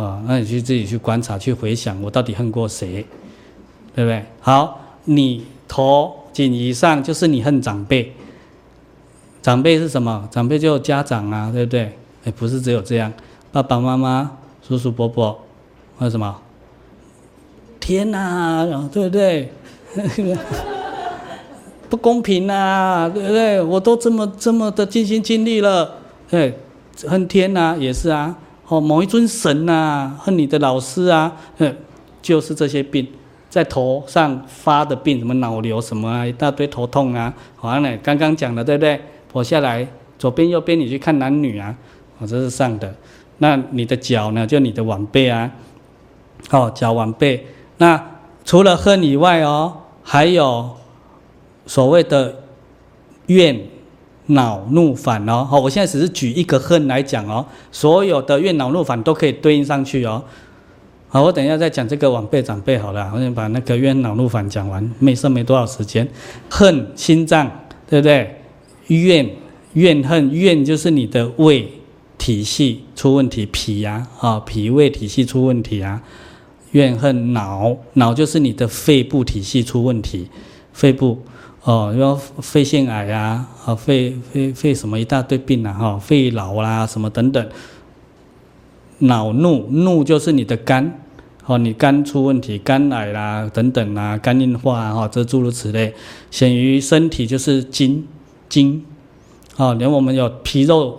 [0.00, 3.04] 啊、那你去自己去观察，去回想，我到底恨过谁，
[3.94, 4.24] 对不对？
[4.40, 8.12] 好，你头颈以上就是你恨长辈。
[9.42, 10.28] 长辈是什么？
[10.30, 11.96] 长辈就家长啊，对不对？
[12.24, 13.12] 哎，不是只有这样，
[13.50, 15.36] 爸爸妈妈、叔叔伯伯，
[15.98, 16.36] 还有什么？
[17.80, 19.50] 天哪，对不对？
[21.88, 23.60] 不公平啊，对不对？
[23.62, 25.94] 我都这么这么的尽心尽力了，
[26.28, 26.56] 对，
[27.06, 28.36] 恨天呐，也是啊。
[28.68, 31.34] 哦，某一尊神呐，恨你的老师啊，
[32.20, 33.06] 就是这些病
[33.48, 37.32] 在头上发的病，什么脑瘤什么啊，一大堆头痛啊。
[37.62, 39.00] 完了，刚刚讲的，对不对？
[39.32, 39.86] 剖下来，
[40.18, 41.74] 左边右边你去看男女啊，
[42.18, 42.94] 哦，这是上的。
[43.38, 44.46] 那你的脚呢？
[44.46, 45.50] 就你的腕背啊，
[46.50, 47.46] 哦，脚腕背。
[47.78, 48.02] 那
[48.44, 49.72] 除了恨以外哦，
[50.02, 50.76] 还有
[51.64, 52.34] 所谓的
[53.26, 53.58] 怨、
[54.28, 55.44] 恼、怒、烦哦。
[55.44, 60.22] 好，我现在只是举一个恨来讲哦，所有的怨、恼、怒、烦都可以对应上去哦。
[61.08, 66.06] 好，我等一下再讲这个腕背、长辈好了，我先把那个怨、恼、怒、烦讲完，没剩没多少时间。
[66.50, 67.50] 恨，心脏，
[67.88, 68.42] 对不对？
[68.88, 69.30] 怨
[69.74, 71.70] 怨恨怨就是你的胃
[72.16, 76.02] 体系出问题，脾呀啊，脾胃体系出问题啊。
[76.72, 80.28] 怨恨脑，脑就是你的肺部体系出问题，
[80.74, 81.22] 肺部
[81.68, 87.46] 哦，要肺腺癌啊，啊肺肺肺什么一大堆病啊，哈，肺痨啦什么等等。
[89.00, 90.98] 恼怒怒就是你的肝，
[91.44, 95.92] 哦，你肝出问题，肝癌啦等等啊，肝硬化啊，哈，这诸如此类。
[96.30, 98.06] 显于身体就是筋。
[98.48, 98.82] 筋，
[99.58, 100.98] 哦，连我们有皮肉、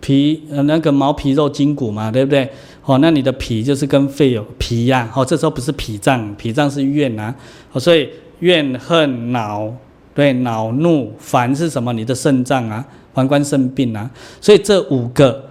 [0.00, 2.48] 皮呃那个毛皮肉筋骨嘛，对不对？
[2.84, 7.34] 哦，那你的脾就是跟肺有脾呀，哦，这时候不是脾脏，脾脏是怨啊，
[7.72, 8.08] 哦，所以
[8.38, 9.74] 怨恨恼，
[10.18, 11.92] 对，恼怒烦是什么？
[11.92, 12.84] 你的肾脏啊，
[13.14, 15.44] 膀胱肾病啊，所以这五个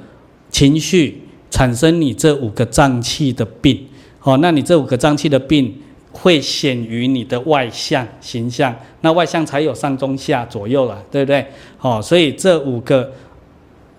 [0.49, 3.87] 情绪产生你这五个脏器的病，
[4.23, 5.73] 哦，那你这五个脏器的病。
[6.11, 11.45] 会显于你的外向形象，那外向才有上中下左右了，对不对？
[11.79, 13.11] 哦，所以这五个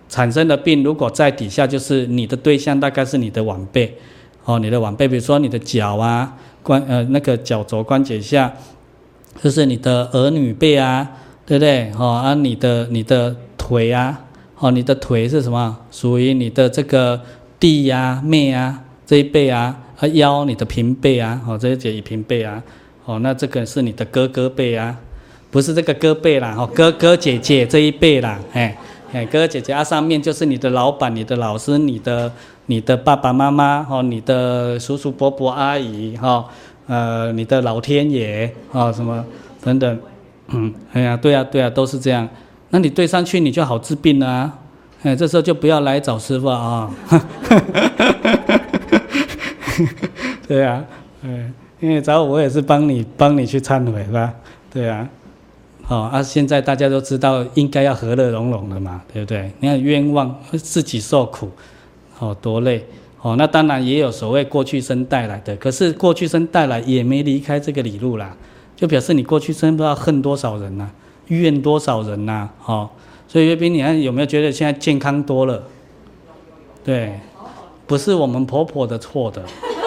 [0.09, 3.97] 产生的病，如果在底下，就是你的对象大概是你的晚辈，
[4.45, 8.53] 哦，你的晚辈，比如说你的脚啊，关呃那个脚肘关节下，
[9.43, 11.09] 就是你的儿女辈啊，
[11.47, 11.90] 对不对？
[11.98, 14.20] 哦啊，你的你的腿啊，
[14.59, 15.77] 哦，你的腿是什么？
[15.90, 17.20] 属于你的这个
[17.59, 19.77] 弟呀、啊、妹啊这一辈啊。
[20.01, 22.62] 啊腰，你的平辈啊，哦，这些解以平辈啊，
[23.05, 24.97] 哦，那这个是你的哥哥辈啊，
[25.51, 28.78] 不是这个哥辈啦，哦，哥哥姐姐这一辈啦，哎，
[29.12, 32.31] 哎，哥哥姐姐啊，上面就是你的老板、你的老师、你的、
[32.66, 36.44] 你的爸爸妈妈，哦，你的叔叔伯伯阿姨，哈，
[36.89, 39.24] 呃，你的老天爷，啊，什么
[39.62, 39.98] 等等，
[40.48, 42.28] 嗯，哎呀，对啊，对啊，都是这样，
[42.70, 44.59] 那你对上去你就好治病了啊，
[45.02, 46.90] 哎，这时候就不要来找师傅啊。
[50.48, 50.82] 对啊，
[51.23, 54.32] 嗯，因为找我，我也是帮你帮你去忏悔，吧？
[54.73, 55.06] 对啊，
[55.85, 59.52] 好啊，现在大家都知道应该要和乐融融的嘛，对不对？
[59.60, 61.51] 你看冤枉自己受苦，
[62.15, 62.86] 好多累，
[63.20, 68.36] 哦，那当然也有所谓过去生带来的，可是过去生带来也没离开这个理路啦，
[68.77, 70.90] 就表示你过去生不知道恨多少人呐、啊，
[71.28, 72.90] 怨多少人呐、啊，哦，
[73.27, 75.62] 所以岳斌，你看有没有觉得现在健康多了？
[76.85, 77.12] 对。
[77.89, 79.43] 不是我们婆婆的错的，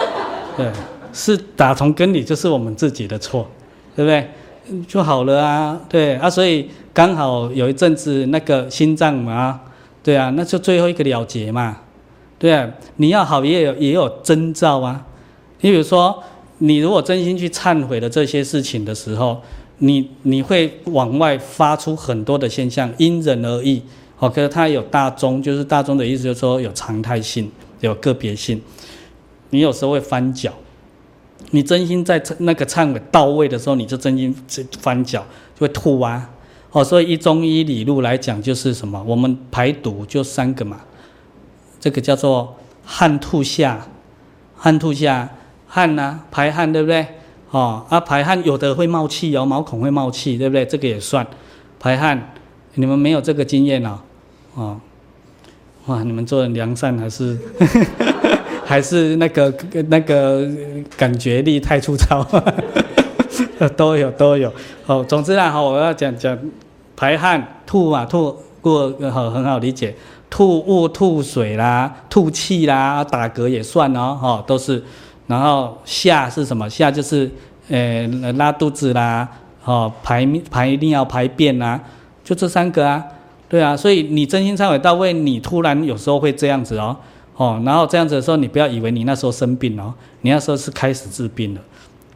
[0.58, 0.66] 对，
[1.12, 3.46] 是打从根里就是我们自己的错，
[3.94, 4.84] 对不对？
[4.88, 9.60] 就好了啊，对啊，所以刚好有一阵子那个心脏嘛，
[10.02, 11.76] 对啊，那就最后一个了结嘛，
[12.42, 15.06] 对，你要好也有也有征兆啊。
[15.60, 16.20] 你比如说，
[16.58, 19.40] 你如果真心去忏悔了这些事情的时候，
[19.78, 23.80] 你你会往外发出很多的现象，因人而异。
[24.18, 27.48] 哦，可是它有大宗，就是大宗的意思，就是说有常态性。
[27.78, 28.60] 有个别性，
[29.50, 30.52] 你有时候会翻脚，
[31.50, 34.34] 你真心在那个忏悔到位的时候，你就真心
[34.80, 35.24] 翻脚，
[35.58, 36.28] 就会吐啊。
[36.72, 39.00] 哦，所以一中医理路来讲，就是什么？
[39.06, 40.80] 我们排毒就三个嘛，
[41.82, 42.56] 这个叫做
[42.86, 43.88] 汗吐下，
[44.56, 45.28] 汗吐下，
[45.66, 47.04] 汗呐、排汗对不对？
[47.50, 50.64] 哦，啊，排汗有的会冒气哦，毛孔会冒气，对不对？
[50.64, 51.26] 这个也算
[51.80, 52.34] 排汗。
[52.74, 53.98] 你们没有这个经验哦，
[54.54, 54.80] 哦，
[55.86, 57.36] 哇，你们做人良善还是
[58.64, 59.52] 还是那个
[59.88, 60.48] 那个
[60.96, 62.24] 感觉力太粗糙，
[63.76, 64.52] 都有都有。
[64.86, 66.38] 哦，总之啊，好，我要讲讲
[66.94, 69.94] 排汗吐啊吐过好很好理解，
[70.32, 74.82] 吐物吐水啦，吐气啦，打嗝也算哦，哦，都是。
[75.26, 76.66] 然后下是什么？
[76.70, 77.30] 下就是
[77.68, 78.06] 呃
[78.38, 79.28] 拉肚子啦，
[79.66, 81.78] 哦排排一定要排便啦。
[82.24, 83.04] 就这三个啊，
[83.46, 86.96] 对啊，所以你真心忏悔到位，你突然有时候会这样子哦，
[87.36, 89.92] 哦，然后这样子的时候，你不要以为你那时候生病哦，
[90.22, 91.60] 你那时候是开始治病了，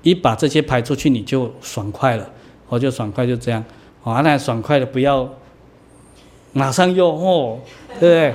[0.00, 2.26] 一把这些排出去，你就爽快了，
[2.70, 3.62] 我、哦、就爽快就这样，
[4.04, 5.28] 哦，那爽快的不要
[6.56, 7.58] 马上又哦，
[8.00, 8.34] 对不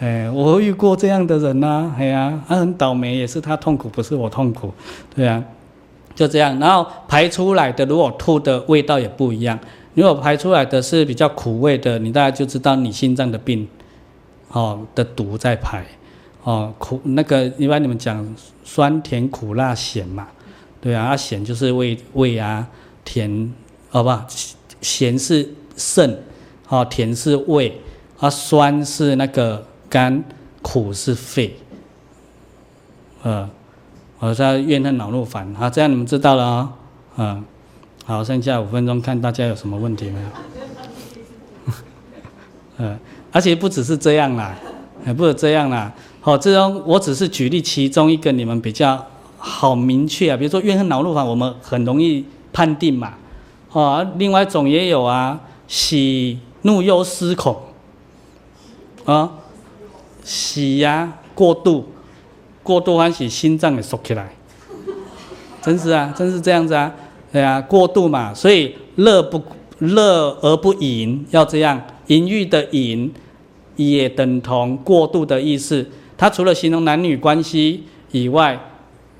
[0.00, 4.70] 哎，我遇过这样的人呐、啊，哎呀，他很倒霉，也是他痛苦，不是我痛苦，
[5.16, 5.42] 对啊，
[6.14, 9.58] 就这样，然后排出来的如果吐的味道也不一样。
[9.94, 13.66] 如果排出来的是比较苦味的，你大概就知道你心脏的病，
[14.50, 15.82] 哦的毒在排，
[16.42, 20.26] 哦苦那个一般你们讲酸甜苦辣咸嘛，
[20.78, 22.66] 对啊，啊咸就是胃胃啊，
[23.02, 23.50] 甜
[23.88, 24.26] 好吧，
[24.82, 26.22] 咸是肾，
[26.72, 27.78] 哦甜是胃，
[28.18, 30.24] 啊酸是那个肝，
[30.62, 31.54] 苦是肺，
[33.22, 33.46] 呃，
[34.18, 36.72] 我在怨恨恼怒烦，好这样你们知道了啊、哦，
[37.18, 37.44] 嗯。
[38.04, 40.26] 好，剩下五分钟，看大家有什么问题没有？
[42.78, 42.98] 嗯，
[43.30, 44.56] 而且不只是这样啦，
[45.06, 45.92] 也不是这样啦。
[46.20, 49.06] 好，这种我只是举例其中一个，你们比较
[49.38, 50.36] 好明确啊。
[50.36, 53.14] 比如说怨恨恼怒烦，我们很容易判定嘛。
[53.70, 57.56] 哦，另外一种也有啊，喜怒忧思恐
[59.04, 59.30] 啊，
[60.22, 61.86] 喜呀、啊、过度，
[62.62, 64.34] 过度欢喜，心脏也缩起来，
[65.60, 66.92] 真是啊，真是这样子啊。
[67.32, 69.42] 对啊，过度嘛，所以乐不
[69.78, 73.10] 乐而不淫，要这样，淫欲的淫
[73.76, 75.84] 也等同过度的意思。
[76.16, 78.60] 它除了形容男女关系以外，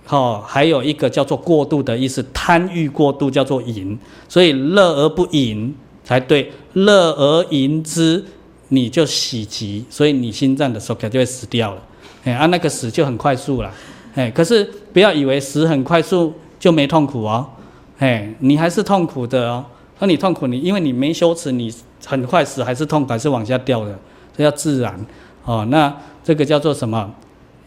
[0.09, 3.99] 哦，还有一个叫做过度的意思，贪欲过度叫做淫。
[4.29, 5.75] 所以乐而不淫
[6.05, 8.25] 才对，乐而淫之，
[8.69, 11.83] 你就喜极，所以你心脏的 socket 就会死掉了。
[12.25, 13.73] 哎，啊，那个死就很快速了。
[14.15, 14.63] 哎，可是
[14.93, 17.47] 不要以为死很快速就没痛苦哦。
[17.99, 19.65] 哎，你还是痛苦的哦。
[19.99, 21.73] 那你痛苦，你因为你没修持，你
[22.05, 23.99] 很快死还是痛苦，还是往下掉的，
[24.37, 25.07] 这叫自然
[25.45, 25.67] 哦。
[25.71, 27.15] 那这个叫做什么？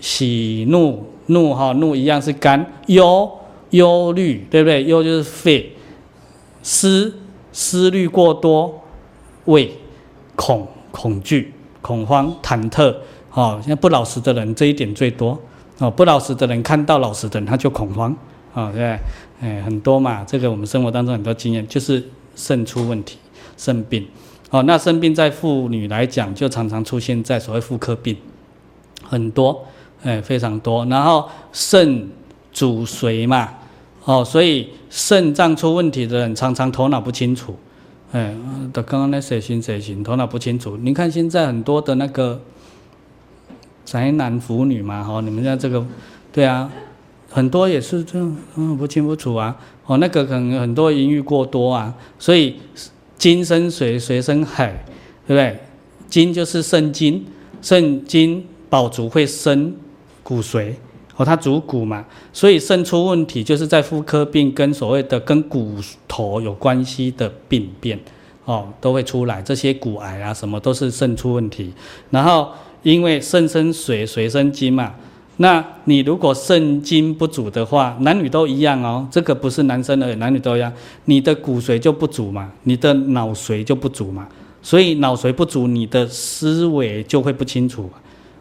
[0.01, 3.31] 喜怒怒哈怒一样是肝，忧
[3.69, 4.83] 忧虑对不对？
[4.83, 5.71] 忧就是肺，
[6.61, 7.15] 思
[7.55, 8.83] 思虑过多，
[9.45, 9.71] 畏
[10.35, 12.93] 恐恐惧恐慌忐忑。
[13.31, 15.39] 哦，像不老实的人这一点最多
[15.77, 15.89] 哦。
[15.89, 18.11] 不老实的人看到老实的人他就恐慌
[18.53, 18.99] 啊，对不对？
[19.41, 22.03] 哎，很多嘛，这个我们生活当中很多经验，就是
[22.35, 23.17] 肾出问题、
[23.55, 24.05] 肾病。
[24.49, 28.17] 哦，那肾病在妇女来讲，就常常出现在所谓妇科病，
[29.01, 29.65] 很多，
[30.03, 30.85] 哎，非常多。
[30.87, 32.09] 然后肾
[32.51, 33.49] 主髓嘛，
[34.05, 37.55] 哦，所以肾脏出问题的人，常常头脑不清楚。
[38.11, 38.33] 哎，
[38.71, 40.77] 的刚刚那谁行谁行，头脑不清楚。
[40.77, 42.39] 你看现在很多的那个
[43.83, 45.85] 宅男腐女嘛，哈，你们家这个，
[46.31, 46.71] 对啊。
[47.27, 49.57] 很多也是这样，嗯，不清不楚啊。
[49.87, 52.55] 哦，那个可能很多淫欲过多啊，所以
[53.17, 54.85] 金生水，水生海，
[55.27, 55.59] 对不对？
[56.07, 57.25] 金就是肾精，
[57.61, 59.75] 肾精饱足会生
[60.23, 60.75] 骨髓，
[61.15, 65.75] 哦，它主骨嘛，所以肾出问题就是在妇科病跟所谓的跟骨
[66.07, 67.99] 头有关系的病变，
[68.45, 69.41] 哦，都会出来。
[69.41, 71.73] 这些骨癌啊什么都是肾出问题。
[72.09, 72.49] 然后
[72.83, 74.93] 因为肾生水，水生精嘛。
[75.37, 79.05] 那你如果肾精不足的话，男女都一样哦。
[79.11, 80.71] 这个不是男生而已，男女都一样。
[81.05, 84.25] 你的骨髓就不足嘛，你的脑髓就不足嘛。
[84.61, 87.89] 所以脑髓不足，你的思维就会不清楚，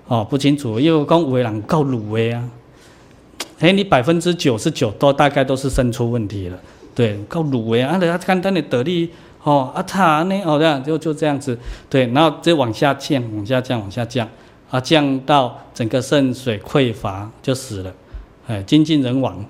[0.06, 0.78] 哦，不清楚。
[0.78, 2.48] 因为我讲有的人够鲁的啊，
[3.60, 6.58] 哎，你百分之九十九都大概都是肾出问题了，
[6.94, 7.96] 对，够鲁的啊。
[7.96, 9.10] 啊，简单的得力
[9.42, 11.58] 哦，啊他呢，哦这样就就这样子，
[11.88, 14.28] 对，然后就往下降，往下降，往下降。
[14.70, 17.94] 啊，降到整个肾水匮乏就死了，
[18.48, 19.44] 哎，精尽人亡，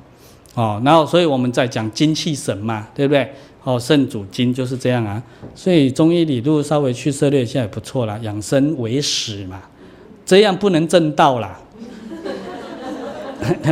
[0.55, 3.33] 哦，然后所以我们在讲精气神嘛，对不对？
[3.63, 5.23] 哦，肾主精就是这样啊，
[5.55, 9.63] 所以中医理路稍微去涉猎一下也不错啦，养生为始嘛，
[10.27, 11.59] 这样不能正道啦，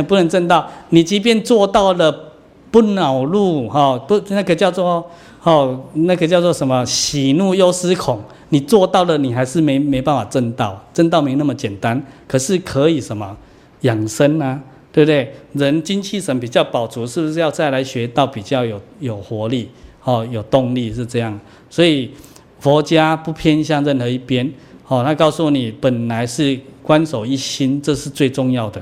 [0.07, 2.33] 不能正道，你即便做到了
[2.71, 5.05] 不恼怒哈，不那个叫做
[5.43, 6.85] 哦，那个叫做什么？
[6.85, 12.01] 喜怒忧思恐，你做到了，你还是没没办法证道，证道没那么简单。
[12.27, 13.35] 可是可以什么
[13.81, 14.59] 养生啊？
[14.91, 15.33] 对不对？
[15.53, 19.69] 人精气神比较饱足，是不是要再来学到比较有有活力？
[20.03, 21.39] 哦，有动力是这样。
[21.69, 22.11] 所以
[22.59, 24.51] 佛家不偏向任何一边。
[24.87, 28.79] 哦，他告诉你，本来是观守一心，这是最重要的。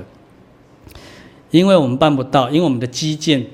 [1.52, 3.46] 因为我们办不到，因为我们的基建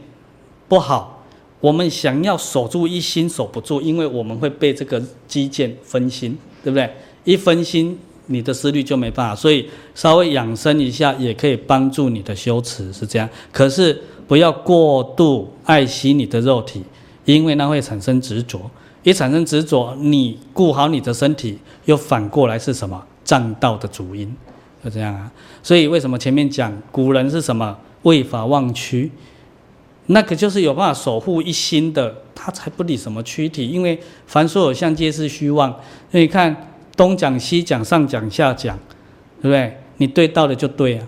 [0.68, 1.24] 不好，
[1.60, 6.90] 我们想要守住一心守不住，因为我们会被这个基建分心，对不对？
[7.24, 9.34] 一分心，你的思虑就没办法。
[9.34, 13.28] 所以稍微养生一下，也可以帮助你的修持，是这样。
[13.52, 16.82] 可是不要过度爱惜你的肉体，
[17.24, 18.70] 因为那会产生执着。
[19.02, 23.02] 一产生执着，你顾好你的身体，又反过来是什么？
[23.24, 24.32] 障道的主因，
[24.84, 25.30] 就这样啊。
[25.62, 27.76] 所以为什么前面讲古人是什么？
[28.09, 29.10] 为法忘躯，
[30.06, 35.70] 那个就是有办法守护一心的，他才不理什么躯体，因为凡所有相，皆是虚妄。
[36.10, 38.78] 所以你看东讲西讲，上讲下讲，
[39.40, 39.76] 对不对？
[39.98, 41.06] 你对到了就对啊，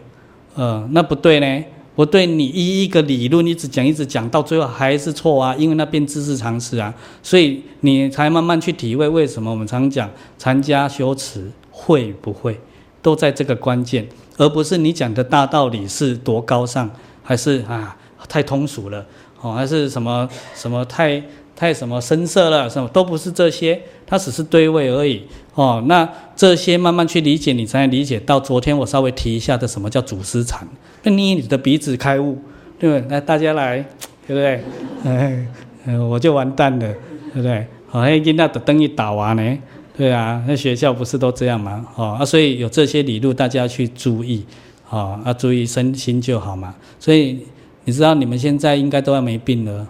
[0.55, 1.65] 呃，那不对呢？
[1.97, 10.09] 我对你一一个理论一直讲一直讲，到最后还是错啊，因为那变知识常识啊，所以你才慢慢去体会为什么我们常讲
[10.39, 12.59] 禅家修持会不会，
[13.03, 14.07] 都在这个关键。
[14.41, 16.89] 而不是你讲的大道理是多高尚，
[17.23, 17.95] 还是啊
[18.27, 19.05] 太通俗了
[19.43, 21.23] 哦，还是什么什么太
[21.55, 25.85] 太什么深色了，什么都不是这些，它只是对位而已哦。
[25.87, 30.67] 那这些慢慢去理解，你才能理解到昨天我稍微提一下的什么叫祖师禅，
[31.03, 32.39] 那捏你的鼻子开悟，
[32.79, 33.11] 对不对？
[33.11, 33.85] 来大家来，
[34.27, 34.65] 对不对？
[35.05, 36.89] 哎，我就完蛋了，
[37.35, 37.67] 对不对？
[37.89, 39.59] 好，那今天的灯一打完呢？
[39.97, 41.87] 对啊，那学校不是都这样吗？
[41.97, 44.45] 哦啊，所以有这些理路，大家去注意，
[44.89, 46.75] 哦，要注意身心就好嘛。
[46.99, 47.41] 所以
[47.85, 49.87] 你知道你们现在应该都要没病了，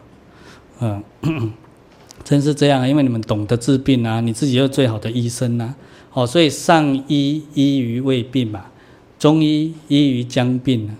[0.80, 1.02] 嗯，
[2.24, 5.74] 真是这样，因为你们懂得治病啊，你自己又最好的医生呐，
[6.12, 8.66] 哦，所以上医医于未病嘛，
[9.18, 10.90] 中医医于将病，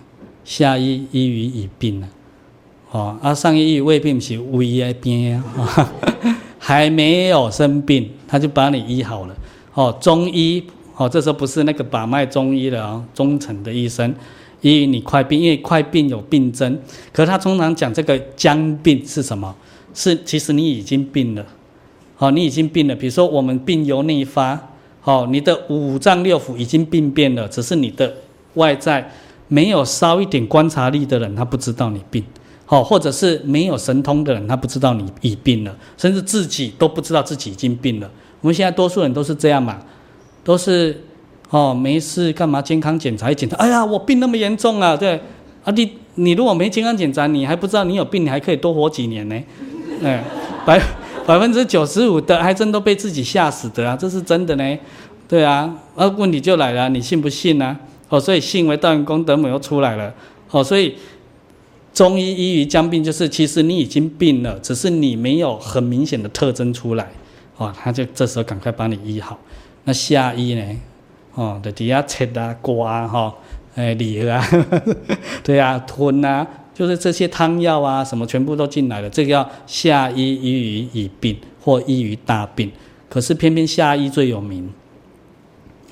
[0.45, 2.01] 下医医于已病，
[2.91, 5.91] 哦啊，上医医于未病是危在边啊。
[6.63, 9.35] 还没有生病，他就把你医好了。
[9.73, 10.63] 哦，中医
[10.95, 14.13] 哦，这时候不是那个把脉中医了哦，中层的医生
[14.61, 16.79] 医你快病，因为快病有病征。
[17.11, 19.55] 可他通常讲这个将病是什么？
[19.95, 21.43] 是其实你已经病了。
[22.19, 22.95] 哦，你已经病了。
[22.95, 24.59] 比如说我们病由内发，
[25.03, 28.13] 哦，你的五脏六腑已经病变了，只是你的
[28.53, 29.11] 外在
[29.47, 32.23] 没有稍一点观察力的人，他不知道你病。
[32.71, 38.09] 哦，或者是没有神通的人，他不知道你已病了，甚至自己都不知道自己已经病了。
[38.39, 39.77] 我们现在多数人都是这样嘛，
[40.41, 41.03] 都是
[41.49, 42.61] 哦，没事干嘛？
[42.61, 44.95] 健康检查一检查，哎呀，我病那么严重啊！
[44.95, 45.19] 对
[45.65, 49.35] 啊，你你如果没健康检查，你还不知道你有病，你还可以多活几年呢。
[50.01, 50.23] 哎，
[50.65, 50.81] 百
[51.25, 54.79] 百分之九十五的还真都被自己吓死的啊，这是真的呢。
[55.27, 57.77] 对啊，那问题就来了，你信不信呢？
[58.07, 60.13] 哦，所以信为道源功德母又出来了。
[60.51, 60.95] 哦，所以。
[61.93, 67.11] 中医医于将病，就是其实你已经病了，只是你没有很明显的特征出来，
[67.57, 69.37] 哦，他就这时候赶快帮你医好。
[69.83, 70.79] 那下医呢？
[71.35, 73.35] 哦，的底下切啊、刮啊哈、
[73.75, 74.41] 哎、理啊，
[75.43, 79.09] 对啊，吞啊，就是这些汤药啊，什么全部都进来了。
[79.09, 82.71] 这个叫下医医于已病或医于大病，
[83.09, 84.69] 可是偏偏下医最有名，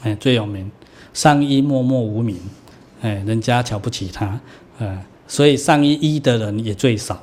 [0.03, 0.71] 哎，最有名，
[1.13, 2.37] 上医默默无名，
[3.01, 4.39] 哎，人家瞧不起他，
[4.79, 5.05] 哎。
[5.29, 7.21] 所以上医医的人也最少，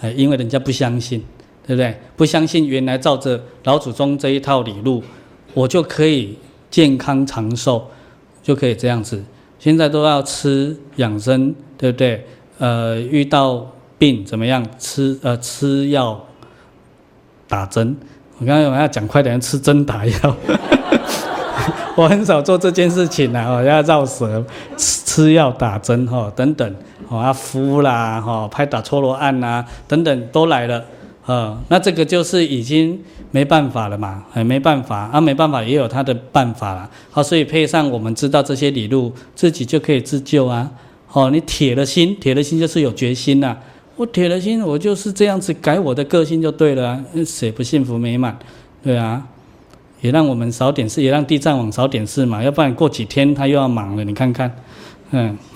[0.00, 1.22] 哎，因为人家不相信，
[1.66, 1.94] 对不对？
[2.16, 5.04] 不相信原来照着老祖宗这一套理路，
[5.52, 6.38] 我就可以
[6.70, 7.84] 健康长寿，
[8.42, 9.22] 就可以这样子。
[9.58, 12.26] 现在都要吃养生，对不对？
[12.58, 14.66] 呃，遇到病怎么样？
[14.78, 16.26] 吃呃吃药
[17.46, 17.94] 打针。
[18.38, 20.36] 我刚刚我要讲快点，吃针打药。
[22.02, 24.44] 我很少做这件事情啊，我要绕舌
[24.76, 26.74] 吃吃药打针哈等等。
[27.08, 30.82] 哦，啊敷啦，哈，拍打搓罗按呐，等等都来了，
[31.26, 32.98] 呃，那这个就是已经
[33.30, 40.70] 没办法了嘛，哎，没办法，啊，没办法也有他的办法了，好，所以配上我们知道这些理路，自己就可以自救啊，
[41.12, 43.56] 哦，你铁了心，铁了心就是有决心呐，
[43.96, 48.36] 我铁了心，我就是这样子改我的个性就对了啊，谁不幸福美满？
[48.82, 49.22] 对啊，
[50.02, 54.54] 也让我们少点事，也让地藏王少点事嘛，要不然过几天他又要忙了，你看看，
[55.12, 55.38] 嗯。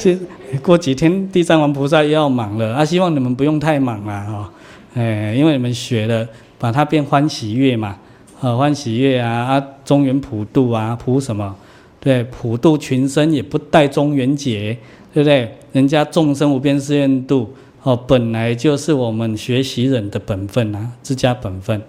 [0.00, 0.16] 是
[0.62, 2.84] 过几天地藏王菩萨又要忙了啊！
[2.84, 4.52] 希望你们不用太忙了哈，
[4.94, 6.24] 哎，因为你们学了，
[6.56, 7.96] 把它变欢喜乐嘛，
[8.40, 11.52] 啊，欢喜乐啊啊，中元普渡啊，普什么？
[11.98, 14.78] 对，普渡群生也不带中元节，
[15.12, 15.52] 对对不对？
[15.72, 17.52] 人家众生无边誓愿度，
[17.82, 21.82] 哦，本来就是我们学习人的本分啊，自家本分。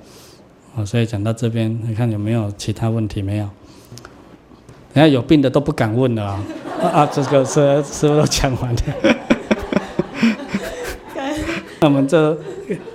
[0.75, 3.49] 哦，所以讲到这边，你看有没有其他问题没有？
[4.93, 6.41] 人家有病的都不敢问了啊！
[6.81, 8.81] 啊，这个是师傅都讲完了。
[11.81, 12.37] 那我们就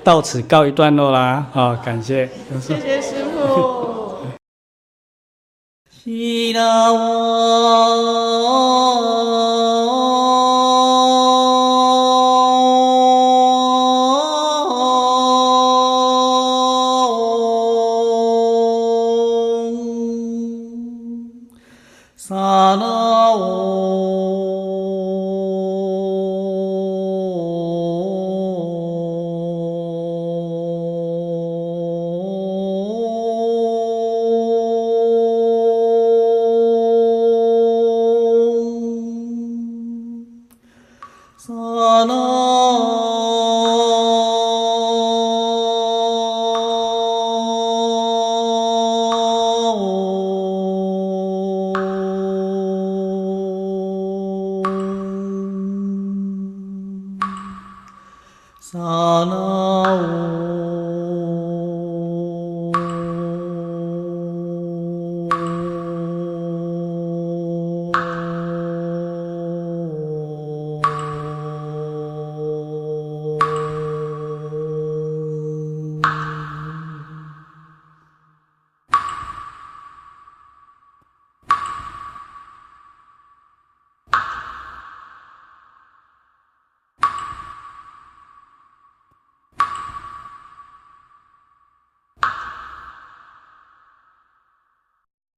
[0.03, 1.47] 到此告一段落啦！
[1.53, 2.29] 好，感谢。
[2.61, 3.85] 谢谢师父。